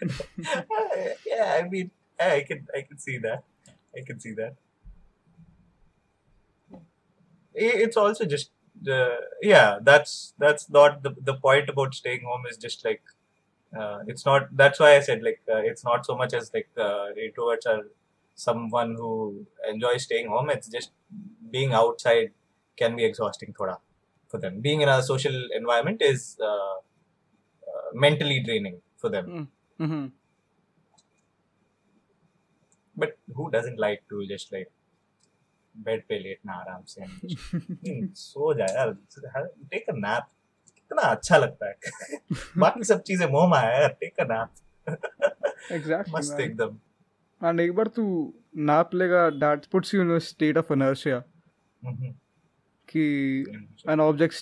[1.26, 3.44] yeah, I mean, I can, I can see that.
[3.96, 4.54] I can see that.
[7.54, 8.50] It's also just,
[8.88, 9.78] uh, yeah.
[9.82, 12.44] That's that's not the the point about staying home.
[12.48, 13.02] Is just like,
[13.78, 14.56] uh, it's not.
[14.56, 17.82] That's why I said like uh, it's not so much as like uh, introverts are
[18.39, 20.49] someone who enjoys staying home.
[20.49, 20.91] It's just
[21.51, 22.31] being outside
[22.77, 23.77] can be exhausting thoda
[24.27, 24.59] for them.
[24.61, 26.75] Being in a social environment is uh,
[27.71, 29.49] uh, mentally draining for them.
[29.79, 30.05] mm-hmm.
[32.97, 34.71] But who doesn't like to just like
[35.75, 38.91] bed पे लेटना आराम से हम्म, सो जा यार
[39.71, 40.27] take a nap
[40.75, 41.75] कितना अच्छा लगता है
[42.57, 44.49] बाकी सब चीजें मोह माया है यार टेक अ नैप
[45.77, 46.41] exactly मस्त man.
[46.41, 46.77] एकदम
[47.44, 48.04] एंड एक बार तू
[48.68, 51.22] नाप लेगा that puts you in state of inertia
[52.88, 53.04] कि
[53.90, 54.34] an object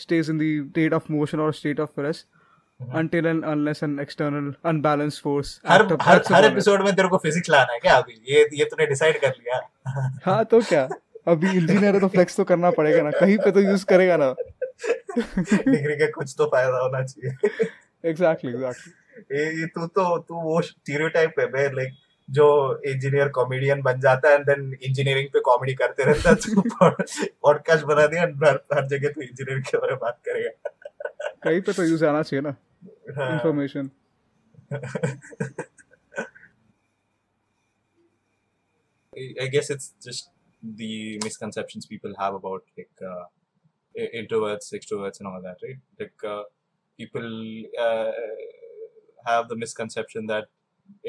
[0.00, 2.24] stays in the state of motion और स्टेट ऑफ़ फ्रेस
[2.98, 7.50] until and unless an external unbalanced force हर हर हर एपिसोड में तेरे को फिजिक्स
[7.50, 8.14] लाना है क्या अभी?
[8.30, 9.60] ये ये तूने डिसाइड कर लिया।
[10.24, 10.82] हाँ तो क्या?
[11.28, 15.96] अभी इंजीनियर तो फ्लेक्स तो करना पड़ेगा ना। कहीं पे तो यूज़ करेगा ना। डिग्री
[15.96, 17.30] का कुछ तो फ़ायदा होना चाहिए।
[18.12, 18.92] Exactly, exactly.
[19.32, 21.94] ये तू तो तू वो स्टीरियोटाइप है बे like,
[22.38, 22.46] जो
[22.90, 28.06] इंजीनियर कॉमेडियन बन जाता है एंड देन इंजीनियरिंग पे कॉमेडी करते रहता है पॉडकास्ट बना
[28.14, 30.70] दिया हर हर जगह तू इंजीनियरिंग के बारे में बात करेगा
[31.44, 32.54] कहीं पे तो यूज़ आना चाहिए ना
[33.16, 33.90] हाँ। Information
[39.14, 40.30] I guess it's just
[40.62, 43.24] the misconceptions people have about like uh,
[44.20, 45.80] introverts, extroverts, and all that, right?
[46.00, 46.44] Like uh,
[46.98, 47.26] people
[47.78, 48.10] uh,
[49.26, 50.46] have the misconception that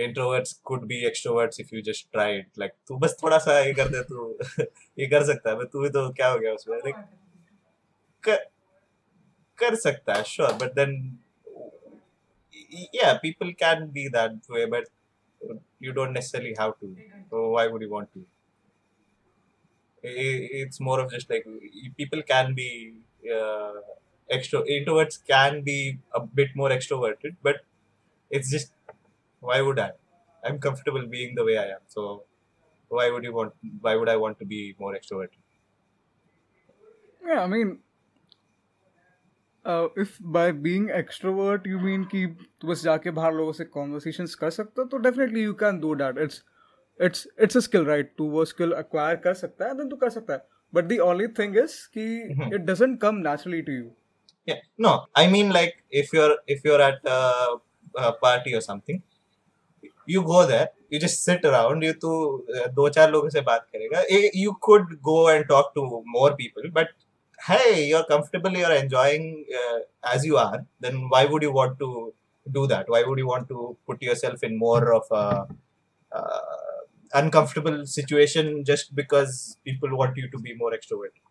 [0.06, 2.46] introverts could be extroverts if you just try it.
[2.56, 4.28] Like तू बस थोड़ा सा ये कर दे तू
[5.00, 6.98] ये कर सकता है तू भी तो क्या हो गया उसमें like
[8.24, 8.38] कर
[9.58, 10.94] कर सकता है sure but then
[12.92, 14.84] yeah people can be that way but
[15.80, 16.94] you don't necessarily have to
[17.30, 18.24] so why would you want to
[20.04, 21.46] I- it's more of just like
[21.96, 22.68] people can be
[23.36, 23.74] uh,
[24.36, 27.56] extro introverts can be a bit more extroverted but
[28.30, 28.71] it's just
[29.42, 29.90] why would i
[30.44, 32.06] i'm comfortable being the way i am so
[32.98, 33.52] why would you want
[33.86, 35.42] why would i want to be more extroverted
[37.26, 37.80] Yeah, I mean,
[39.64, 42.26] uh, if by being extrovert you mean कि
[42.60, 45.94] तू बस जाके बाहर लोगों से conversations कर सकता है, तो definitely you can do
[46.02, 46.18] that.
[46.26, 46.42] It's
[47.08, 48.16] it's it's a skill, right?
[48.18, 50.42] तू वो skill acquire कर सकता है, then तू कर सकता है.
[50.78, 52.52] But the only thing is कि Mhm.
[52.58, 53.88] it doesn't come naturally to you.
[54.50, 54.90] yeah no
[55.20, 57.16] i mean like if you're if you're at a,
[58.04, 59.00] a party or something
[60.14, 62.12] you go there you just sit around you तो
[62.56, 65.84] uh, दो चार लोगों से बात करेगा Eh, you could go and talk to
[66.16, 66.94] more people but
[67.48, 69.26] hey you're comfortable you're enjoying
[69.62, 69.78] uh,
[70.14, 71.90] as you are then why would you want to
[72.58, 75.24] do that why would you want to put yourself in more of a
[76.12, 76.40] uh,
[77.22, 81.24] uncomfortable situation just because people want you to be more extroverted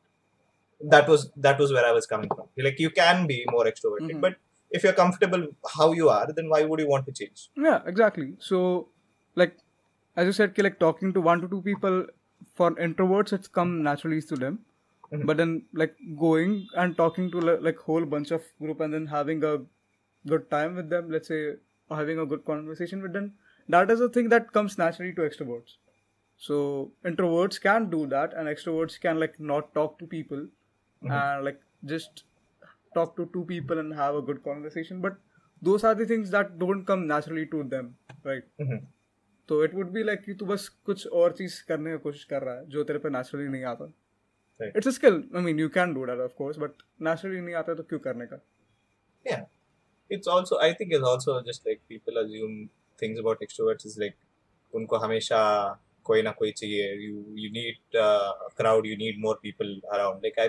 [0.93, 4.13] that was that was where i was coming from like you can be more extroverted
[4.15, 4.21] Mhm.
[4.25, 4.35] but
[4.78, 5.42] if you're comfortable
[5.76, 8.28] how you are then why would you want to change Yeah, exactly.
[8.38, 8.88] So,
[9.34, 9.56] like,
[10.16, 12.06] as you said, like talking to one to two people
[12.54, 14.58] for introverts, it's come naturally to them.
[15.12, 15.26] Mhm.
[15.30, 15.52] But then,
[15.82, 15.94] like,
[16.24, 19.54] going and talking to like whole bunch of group and then having a
[20.32, 21.40] good time with them, let's say,
[21.90, 23.32] or having a good conversation with them,
[23.76, 25.76] that is a thing that comes naturally to extroverts.
[26.48, 30.46] So introverts can do that, and extroverts can like not talk to people
[31.02, 32.24] and like just
[32.94, 35.00] talk to two people and have a good conversation.
[35.00, 35.12] But
[35.68, 37.94] those are the things that don't come naturally to them,
[38.26, 38.44] right?
[38.60, 38.80] Mhm.
[39.48, 42.42] तो it would be like कि तू बस कुछ और चीज़ करने की कोशिश कर
[42.42, 43.92] रहा है जो तेरे पे नेचुरली नहीं आता.
[44.76, 46.70] It's a skill I mean you can do that of course but
[47.02, 48.40] naturally नहीं आता तो क्यों करने का
[49.30, 49.42] yeah
[50.14, 52.54] it's also i think it's also just like people assume
[53.02, 54.16] things about extroverts is like
[54.74, 55.40] उनको हमेशा
[56.04, 60.26] कोई ना कोई चाहिए you you need uh, a crowd you need more people around
[60.26, 60.48] like i,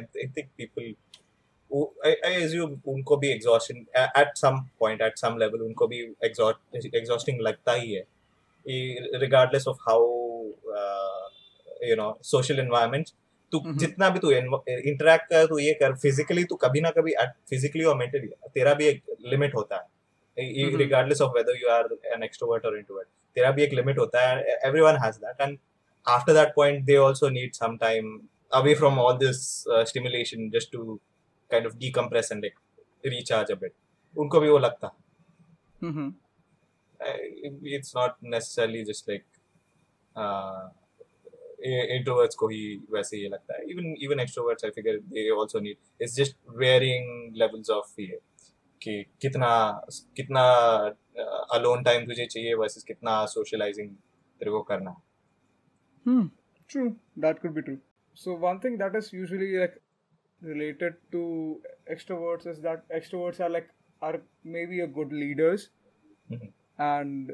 [1.72, 5.24] I think people who- I, I assume उनको भी exhaustion a- at some point at
[5.24, 8.04] some level उनको भी exhaust, exhausting लगता ही है
[8.68, 10.00] ये- regardless of how
[10.78, 11.28] uh,
[11.90, 13.12] you know social environment
[13.52, 13.78] तू Mhm.
[13.78, 17.12] जितना भी तू इंटरेक्ट कर तू ये कर फिजिकली तू कभी ना कभी
[17.50, 19.88] फिजिकली और मेंटली तेरा भी एक लिमिट होता है
[20.70, 20.78] Mhm.
[20.78, 24.58] Regardless of whether you are an extrovert और इंट्रोवर्ट तेरा भी एक लिमिट होता है
[24.66, 25.58] everyone has that and
[26.06, 28.06] after that point they also need some time
[28.58, 31.00] away from all this uh, stimulation just to
[31.53, 32.59] kind of decompress and like
[33.13, 33.73] recharge a bit
[34.13, 36.11] उनको भी वो लगता है हम्म
[36.99, 37.13] Uh,
[37.77, 39.25] it's not necessarily just like
[40.15, 40.61] uh,
[41.95, 46.05] introverts को ही वैसे ये लगता है even even extroverts I figure they also need
[46.05, 47.09] it's just varying
[47.41, 48.19] levels of ये
[48.81, 49.49] कि कितना
[50.17, 50.43] कितना
[51.57, 53.89] अलोन टाइम तुझे चाहिए versus कितना socializing
[54.39, 55.01] तेरे को करना है
[56.05, 56.23] Hmm.
[56.69, 56.89] True.
[57.23, 57.79] That could be true.
[58.13, 59.75] So one thing that is usually like
[60.43, 63.69] related to extroverts is that extroverts are like
[64.01, 65.69] are maybe a good leaders
[66.29, 66.53] Mhm.
[66.79, 67.31] and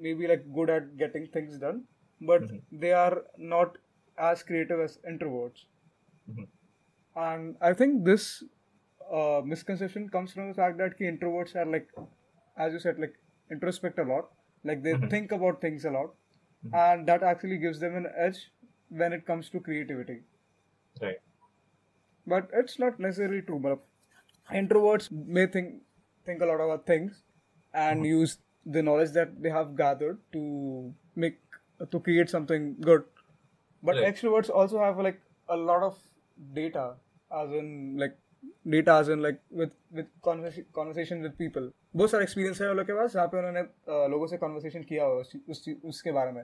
[0.00, 1.84] maybe like good at getting things done,
[2.20, 2.62] but Mhm.
[2.72, 3.78] they are not
[4.18, 5.66] as creative as introverts.
[6.28, 6.46] Mhm.
[7.16, 8.44] And I think this
[9.12, 11.88] uh, misconception comes from the fact that ki introverts are like,
[12.56, 13.14] as you said, like
[13.50, 14.30] introspect a lot,
[14.64, 15.10] like they Mhm.
[15.10, 16.14] think about things a lot,
[16.64, 16.82] Mhm.
[16.84, 18.50] and that actually gives them an edge
[18.88, 20.22] when it comes to creativity.
[21.00, 21.18] right
[22.27, 23.59] But it's not necessarily true.
[23.59, 23.79] But
[24.49, 25.75] introverts may think
[26.25, 27.23] think a lot about things
[27.73, 30.41] and use the knowledge that they have gathered to
[31.15, 31.39] make
[31.93, 33.03] to create something good.
[33.83, 34.07] But Right.
[34.11, 35.99] extroverts also have like a lot of
[36.55, 36.85] data,
[37.41, 37.69] as in
[38.03, 38.17] like
[38.75, 41.69] data as in like with with conversation conversation with people.
[41.95, 44.83] बहुत सारे experience है उन लोगों के पास जहाँ पे उन्होंने अ, लोगों से कन्वर्सेशन
[44.91, 46.43] किया हुआ है उस, चीज- उस, चीज- उसके बारे में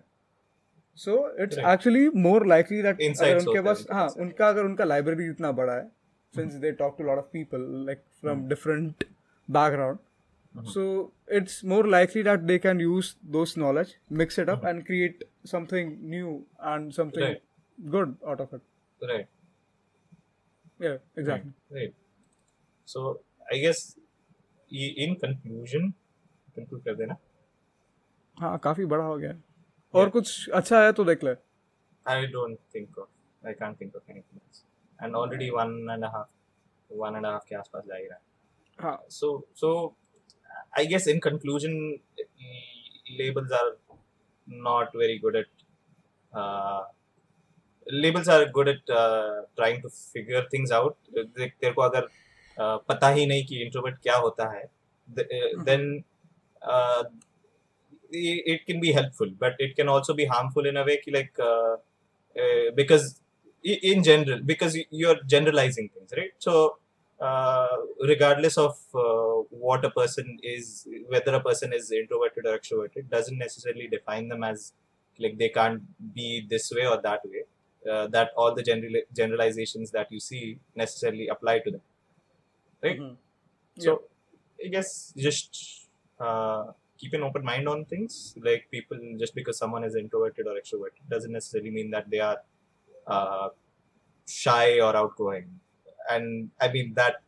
[0.99, 5.75] so it's actually more likely that उनके पास हाँ उनका अगर उनका लाइब्रेरी इतना बड़ा
[5.75, 5.89] है
[6.35, 9.05] since they talk to lot of people like from different
[9.49, 9.99] background
[10.55, 10.83] so
[11.33, 15.93] it's more likely that they can use those knowledge mix it up and create something
[16.11, 19.27] new and something good out of it right
[20.83, 21.95] yeah exactly right
[22.89, 23.11] so
[23.53, 23.97] I guess
[24.71, 25.91] in conclusion
[26.57, 27.17] conclude कर देना।
[28.39, 29.33] हाँ काफ़ी बड़ा हो गया।
[29.95, 31.31] और कुछ अच्छा आया तो देख ले।
[32.07, 34.65] I don't think of I can't think of anything else
[34.99, 36.05] and already 1 and
[36.91, 38.23] 1 and 1/2 के आसपास जा ही रहा है।
[38.79, 39.73] हाँ। So so
[40.79, 41.75] I guess in conclusion
[43.11, 43.77] labels are
[44.49, 45.49] not very good at
[47.87, 52.09] labels are good at trying to figure things out तेरे को अगर
[52.89, 54.65] पता ही नहीं कि इंट्रोवर्ट क्या होता है
[55.09, 56.03] then
[58.13, 61.77] it can be helpful, but it can also be harmful in a way like uh,
[62.39, 63.21] uh, because
[63.63, 66.33] in general because you're generalizing things, right?
[66.39, 66.79] So
[67.21, 67.69] uh,
[68.03, 73.39] regardless of uh, what a person is, whether a person is introverted or extroverted, doesn't
[73.39, 74.73] necessarily define them as
[75.19, 75.83] like they can't
[76.15, 77.45] be this way or that way.
[77.91, 81.81] Uh, that all the general generalizations that you see necessarily apply to them,
[82.83, 83.01] right?
[83.01, 83.17] Mhm.
[83.79, 84.03] So
[84.65, 85.89] I guess just
[86.21, 88.36] uh, keep an open mind on things.
[88.42, 92.38] Like people, just because someone is introverted or extroverted doesn't necessarily mean that they are
[93.08, 93.50] uh,
[94.28, 95.60] shy or outgoing.
[96.10, 97.22] And I mean that.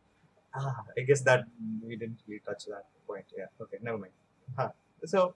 [0.54, 1.44] Ah, I guess that
[1.86, 3.26] we didn't really touch that point.
[3.36, 3.46] Yeah.
[3.60, 3.78] Okay.
[3.82, 4.12] Never mind.
[4.56, 4.70] Huh.
[5.04, 5.34] So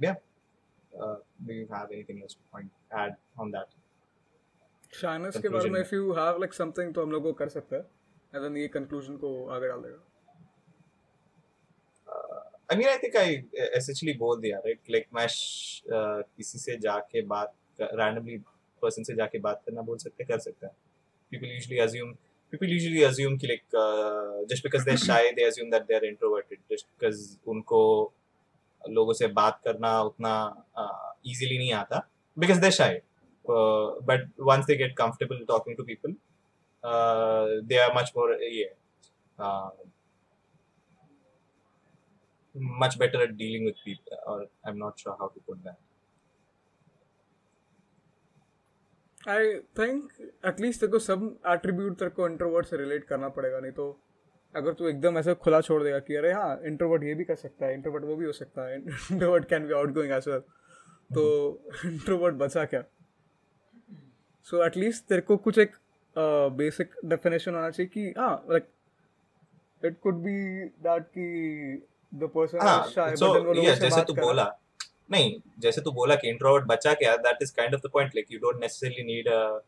[0.00, 0.14] yeah.
[1.00, 3.68] Uh, do you have anything else to point add on that?
[4.94, 7.32] Shyness के बारे Conclusion में में। If you have like something तो हम लोग को
[7.32, 7.82] कर सकते हैं
[8.34, 9.98] एंड देन ये कंक्लूजन को आगे डाल देगा
[12.69, 14.79] I mean, I think I uh, essentially बोल दिया right?
[14.95, 17.53] Like मैं uh, किसी से जाके बात
[18.01, 18.37] randomly
[18.83, 20.73] person से जाके बात करना बोल सकते कर सकते हैं.
[21.31, 22.13] People usually assume
[22.51, 26.59] people usually assume कि like uh, just because they're shy they assume that they're introverted
[26.71, 27.81] just because उनको
[28.89, 30.33] लोगों से बात करना उतना
[30.81, 32.05] uh, easily नहीं आता
[32.37, 33.01] because they're shy.
[33.45, 36.13] Uh, but once they get comfortable talking to people,
[36.83, 38.75] uh, they are much more yeah.
[39.39, 39.69] Uh,
[42.55, 45.77] much better at dealing with people, or i'm not sure how to put that.
[49.27, 50.11] I think
[50.45, 53.87] at least तेरे को सब attribute तेरे को introvert से relate करना पड़ेगा, नहीं तो
[54.55, 57.65] अगर तू एकदम ऐसे खुला छोड़ देगा कि अरे हाँ इंट्रोवर्ट ये भी कर सकता
[57.65, 60.39] है इंट्रोवर्ट वो भी हो सकता है introvert can be outgoing as well
[61.09, 61.25] तो
[61.85, 62.83] इंट्रोवर्ट बचा क्या?
[64.47, 65.75] सो एटलीस्ट तेरे को कुछ एक
[66.57, 68.67] बेसिक डेफिनेशन होना चाहिए कि हाँ like
[69.85, 73.80] it could be that कि द पर्सन हाँ शाय so बट वो लोगों yeah से
[73.80, 74.50] जैसे बात तू कर बोला
[75.10, 78.32] नहीं जैसे तू बोला कि इंट्रोवर्ट बचा क्या that is kind of the point like
[78.32, 79.60] you don't necessarily need a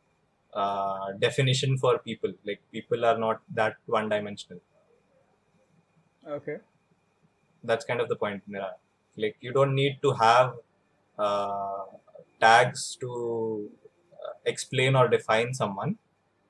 [1.23, 4.61] definition for people like people are not that one dimensional
[6.37, 6.57] okay
[7.65, 8.71] that's kind of the point Mira.
[9.17, 10.55] like you don't need to have
[11.19, 11.85] uh,
[12.41, 13.69] tags to
[14.13, 15.97] uh, explain or define someone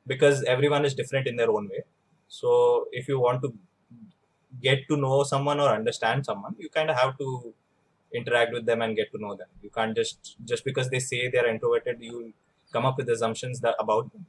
[0.06, 1.82] because everyone is different in their own way
[2.30, 2.54] so
[2.92, 3.52] if you want to
[4.61, 7.53] get to know someone or understand someone you kind of have to
[8.13, 11.29] interact with them and get to know them you can't just just because they say
[11.29, 12.33] they're introverted you
[12.73, 14.25] come up with assumptions that about them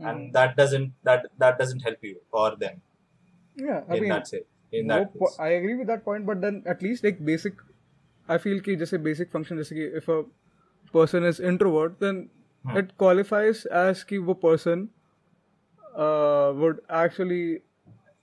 [0.00, 0.10] mm.
[0.10, 0.32] and hmm.
[0.32, 2.80] that doesn't that that doesn't help you or them
[3.56, 6.40] yeah i in mean that's it in no that i agree with that point but
[6.40, 7.54] then at least like basic
[8.28, 10.24] i feel key just a basic function just if a
[10.92, 12.28] person is introvert then
[12.66, 12.76] hmm.
[12.76, 14.88] it qualifies as key person
[15.96, 17.60] uh, would actually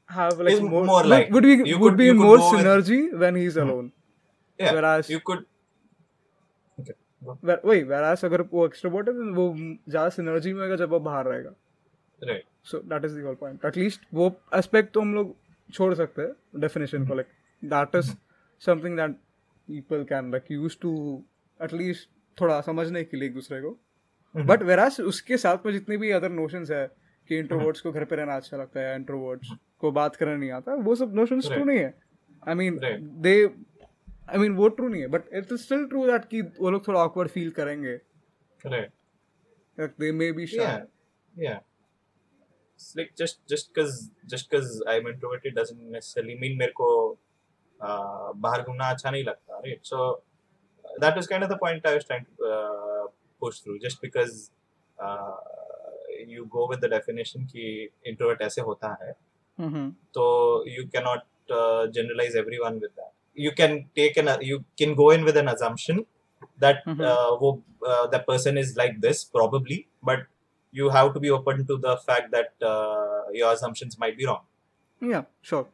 [0.10, 2.50] have like more, more would- like- would be you would could- be you more go
[2.52, 3.64] with- when he's Hmm.
[3.64, 3.92] alone.
[4.60, 5.40] yeah whereas- you could
[6.80, 6.94] okay.
[7.44, 9.56] Where, वही whereas अगर वो extrovert है then वो
[9.90, 11.54] ज़्यादा synergy में होगा जब वो बाहर रहेगा.
[12.24, 13.66] right So that is the whole point.
[13.66, 15.36] At least वो aspect तो हम लोग
[15.74, 17.32] छोड़ सकते हैं definition को like
[17.64, 18.10] that is
[18.68, 19.16] something that
[19.70, 20.94] people can like use to
[21.60, 22.10] at least
[22.42, 23.78] थोड़ा समझने के लिए एक दूसरे को
[24.36, 26.88] बट वेरास उसके साथ में जितने भी अदर नोशंस है
[27.28, 29.52] कि इंट्रोवर्ट्स को घर पे रहना अच्छा लगता है इंट्रोवर्ट्स
[29.82, 31.94] को बात करना नहीं आता वो सब नोशन ट्रू नहीं है।
[32.44, 32.80] I mean
[33.22, 33.36] they
[34.30, 37.00] I mean वो ट्रू नहीं है but it's still true that कि वो लोग थोड़ा
[37.00, 37.96] ऑकवर्ड फील करेंगे।
[39.80, 40.88] दे मे बी शायद
[41.36, 41.54] या
[42.98, 43.92] like just just cuz
[44.26, 46.88] just cuz I am introverted doesn't necessarily mean मेरे को
[47.80, 50.12] बाहर घूमना अच्छा नहीं लगता right so
[50.86, 52.34] that is kind of the point I was trying to
[53.42, 54.50] push through just because
[56.30, 59.12] you go with the definition कि introvert ऐसे होता है।
[59.60, 59.90] Mm-hmm.
[60.12, 63.12] so you cannot uh, generalize everyone with that.
[63.34, 66.06] You can take an you can go in with an assumption
[66.60, 67.02] that mm-hmm.
[67.02, 70.26] uh, wo, uh, the person is like this probably but
[70.72, 74.42] you have to be open to the fact that uh, your assumptions might be wrong.
[75.02, 75.68] Yeah sure.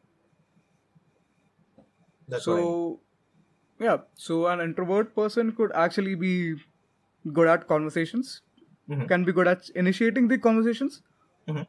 [2.27, 2.99] That's so
[3.79, 6.55] yeah so an introvert person could actually be
[7.33, 8.41] good at conversations
[8.89, 9.05] mm-hmm.
[9.05, 11.01] can be good at initiating the conversations
[11.47, 11.63] mm-hmm.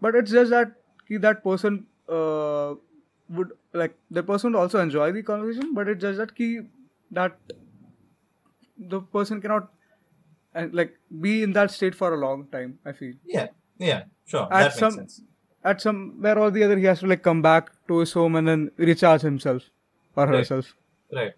[0.00, 0.72] but it's just that
[1.18, 2.74] that person uh,
[3.28, 6.60] would like the person would also enjoy the conversation but it's just that ki
[7.10, 7.36] that
[8.78, 9.68] the person cannot
[10.54, 13.14] uh, like be in that state for a long time i feel.
[13.24, 13.48] Yeah
[13.78, 15.22] yeah sure At that makes some- sense.
[15.64, 18.48] at somewhere or the other he has to like come back to his home and
[18.48, 19.62] then recharge himself
[20.16, 20.36] or Right.
[20.38, 20.74] herself.
[21.12, 21.32] right.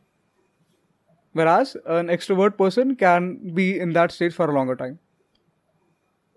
[1.32, 4.98] Whereas an extrovert person can be in that state for a longer time.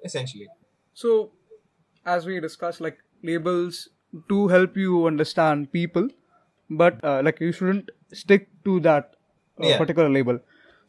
[0.03, 0.47] Essentially.
[0.93, 1.31] So
[2.05, 2.99] as we discussed like
[3.29, 3.81] labels
[4.31, 6.07] do help you understand people
[6.69, 9.11] but uh, like you shouldn't stick to that
[9.57, 9.77] uh, Yeah.
[9.83, 10.39] particular label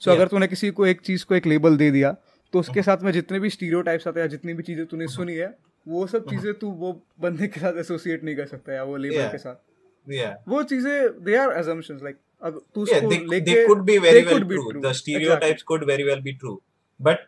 [0.00, 0.16] so Yeah.
[0.16, 2.12] अगर तूने किसी को एक चीज़ को एक label दे दिया
[2.52, 5.34] तो उसके साथ में जितने भी स्टीरियोटाइप्स आते हैं या जितनी भी चीज़ें तूने सुनी
[5.34, 5.48] है
[5.86, 9.16] वो सब चीज़ें तू वो बंदे के साथ एसोसिएट नहीं कर सकता या वो लेबल
[9.16, 9.32] Yeah.
[9.32, 13.66] के साथ yeah वो चीज़ें दे आर assumptions like अगर तू उसको they, लेके they
[13.68, 14.70] could be very they well could be true.
[14.72, 14.82] true.
[14.82, 15.14] the Exactly.
[15.14, 16.56] stereotypes could very well be true
[17.00, 17.26] but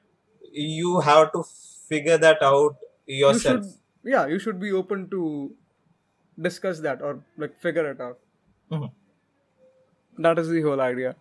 [0.52, 1.30] you have
[4.14, 5.22] yeah you should be open to
[6.48, 7.12] discuss that or
[7.44, 8.18] like figure it out
[8.70, 10.22] mm-hmm.
[10.26, 11.14] that is the whole idea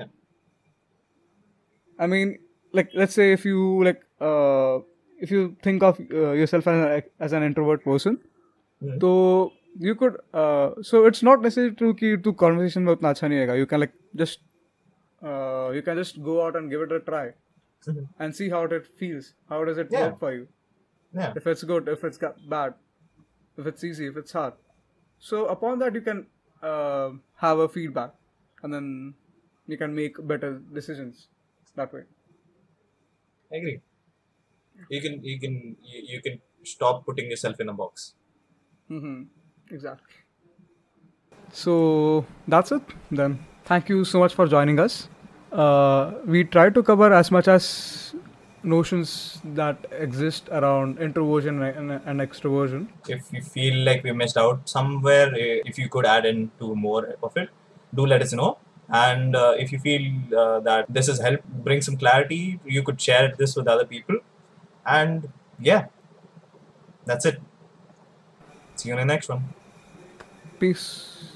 [0.00, 0.10] yeah
[1.98, 2.38] i mean
[2.72, 4.78] like let's say if you like uh
[5.26, 8.18] if you think of uh, yourself as an, as an introvert person
[8.82, 8.98] mm-hmm.
[9.00, 9.52] so
[9.88, 13.80] you could uh so it's not necessary to keep to conversation mein utna you can
[13.84, 14.40] like just
[15.30, 18.04] uh you can just go out and give it a try mm-hmm.
[18.18, 20.04] and see how it feels how does it yeah.
[20.06, 20.48] work for you
[21.14, 21.32] yeah.
[21.36, 22.74] If it's good, if it's bad,
[23.56, 24.54] if it's easy, if it's hard.
[25.18, 26.26] So upon that, you can
[26.62, 28.14] uh, have a feedback,
[28.62, 29.14] and then
[29.66, 31.28] you can make better decisions
[31.76, 32.02] that way.
[33.52, 33.80] I agree.
[34.88, 38.14] You can you can you, you can stop putting yourself in a box.
[38.90, 39.22] Mm-hmm.
[39.70, 40.16] Exactly.
[41.52, 43.44] So that's it then.
[43.64, 45.08] Thank you so much for joining us.
[45.52, 48.11] Uh, we try to cover as much as
[48.64, 52.88] notions that exist around introversion and, and extroversion.
[53.08, 56.74] If you feel like we missed out somewhere, eh, if you could add in to
[56.74, 57.48] more of it,
[57.94, 58.58] do let us know.
[58.88, 63.00] And uh, if you feel uh, that this has helped bring some clarity, you could
[63.00, 64.16] share this with other people.
[64.84, 65.86] And yeah,
[67.06, 67.40] that's it.
[68.76, 69.54] See you in the next one.
[70.58, 71.31] Peace.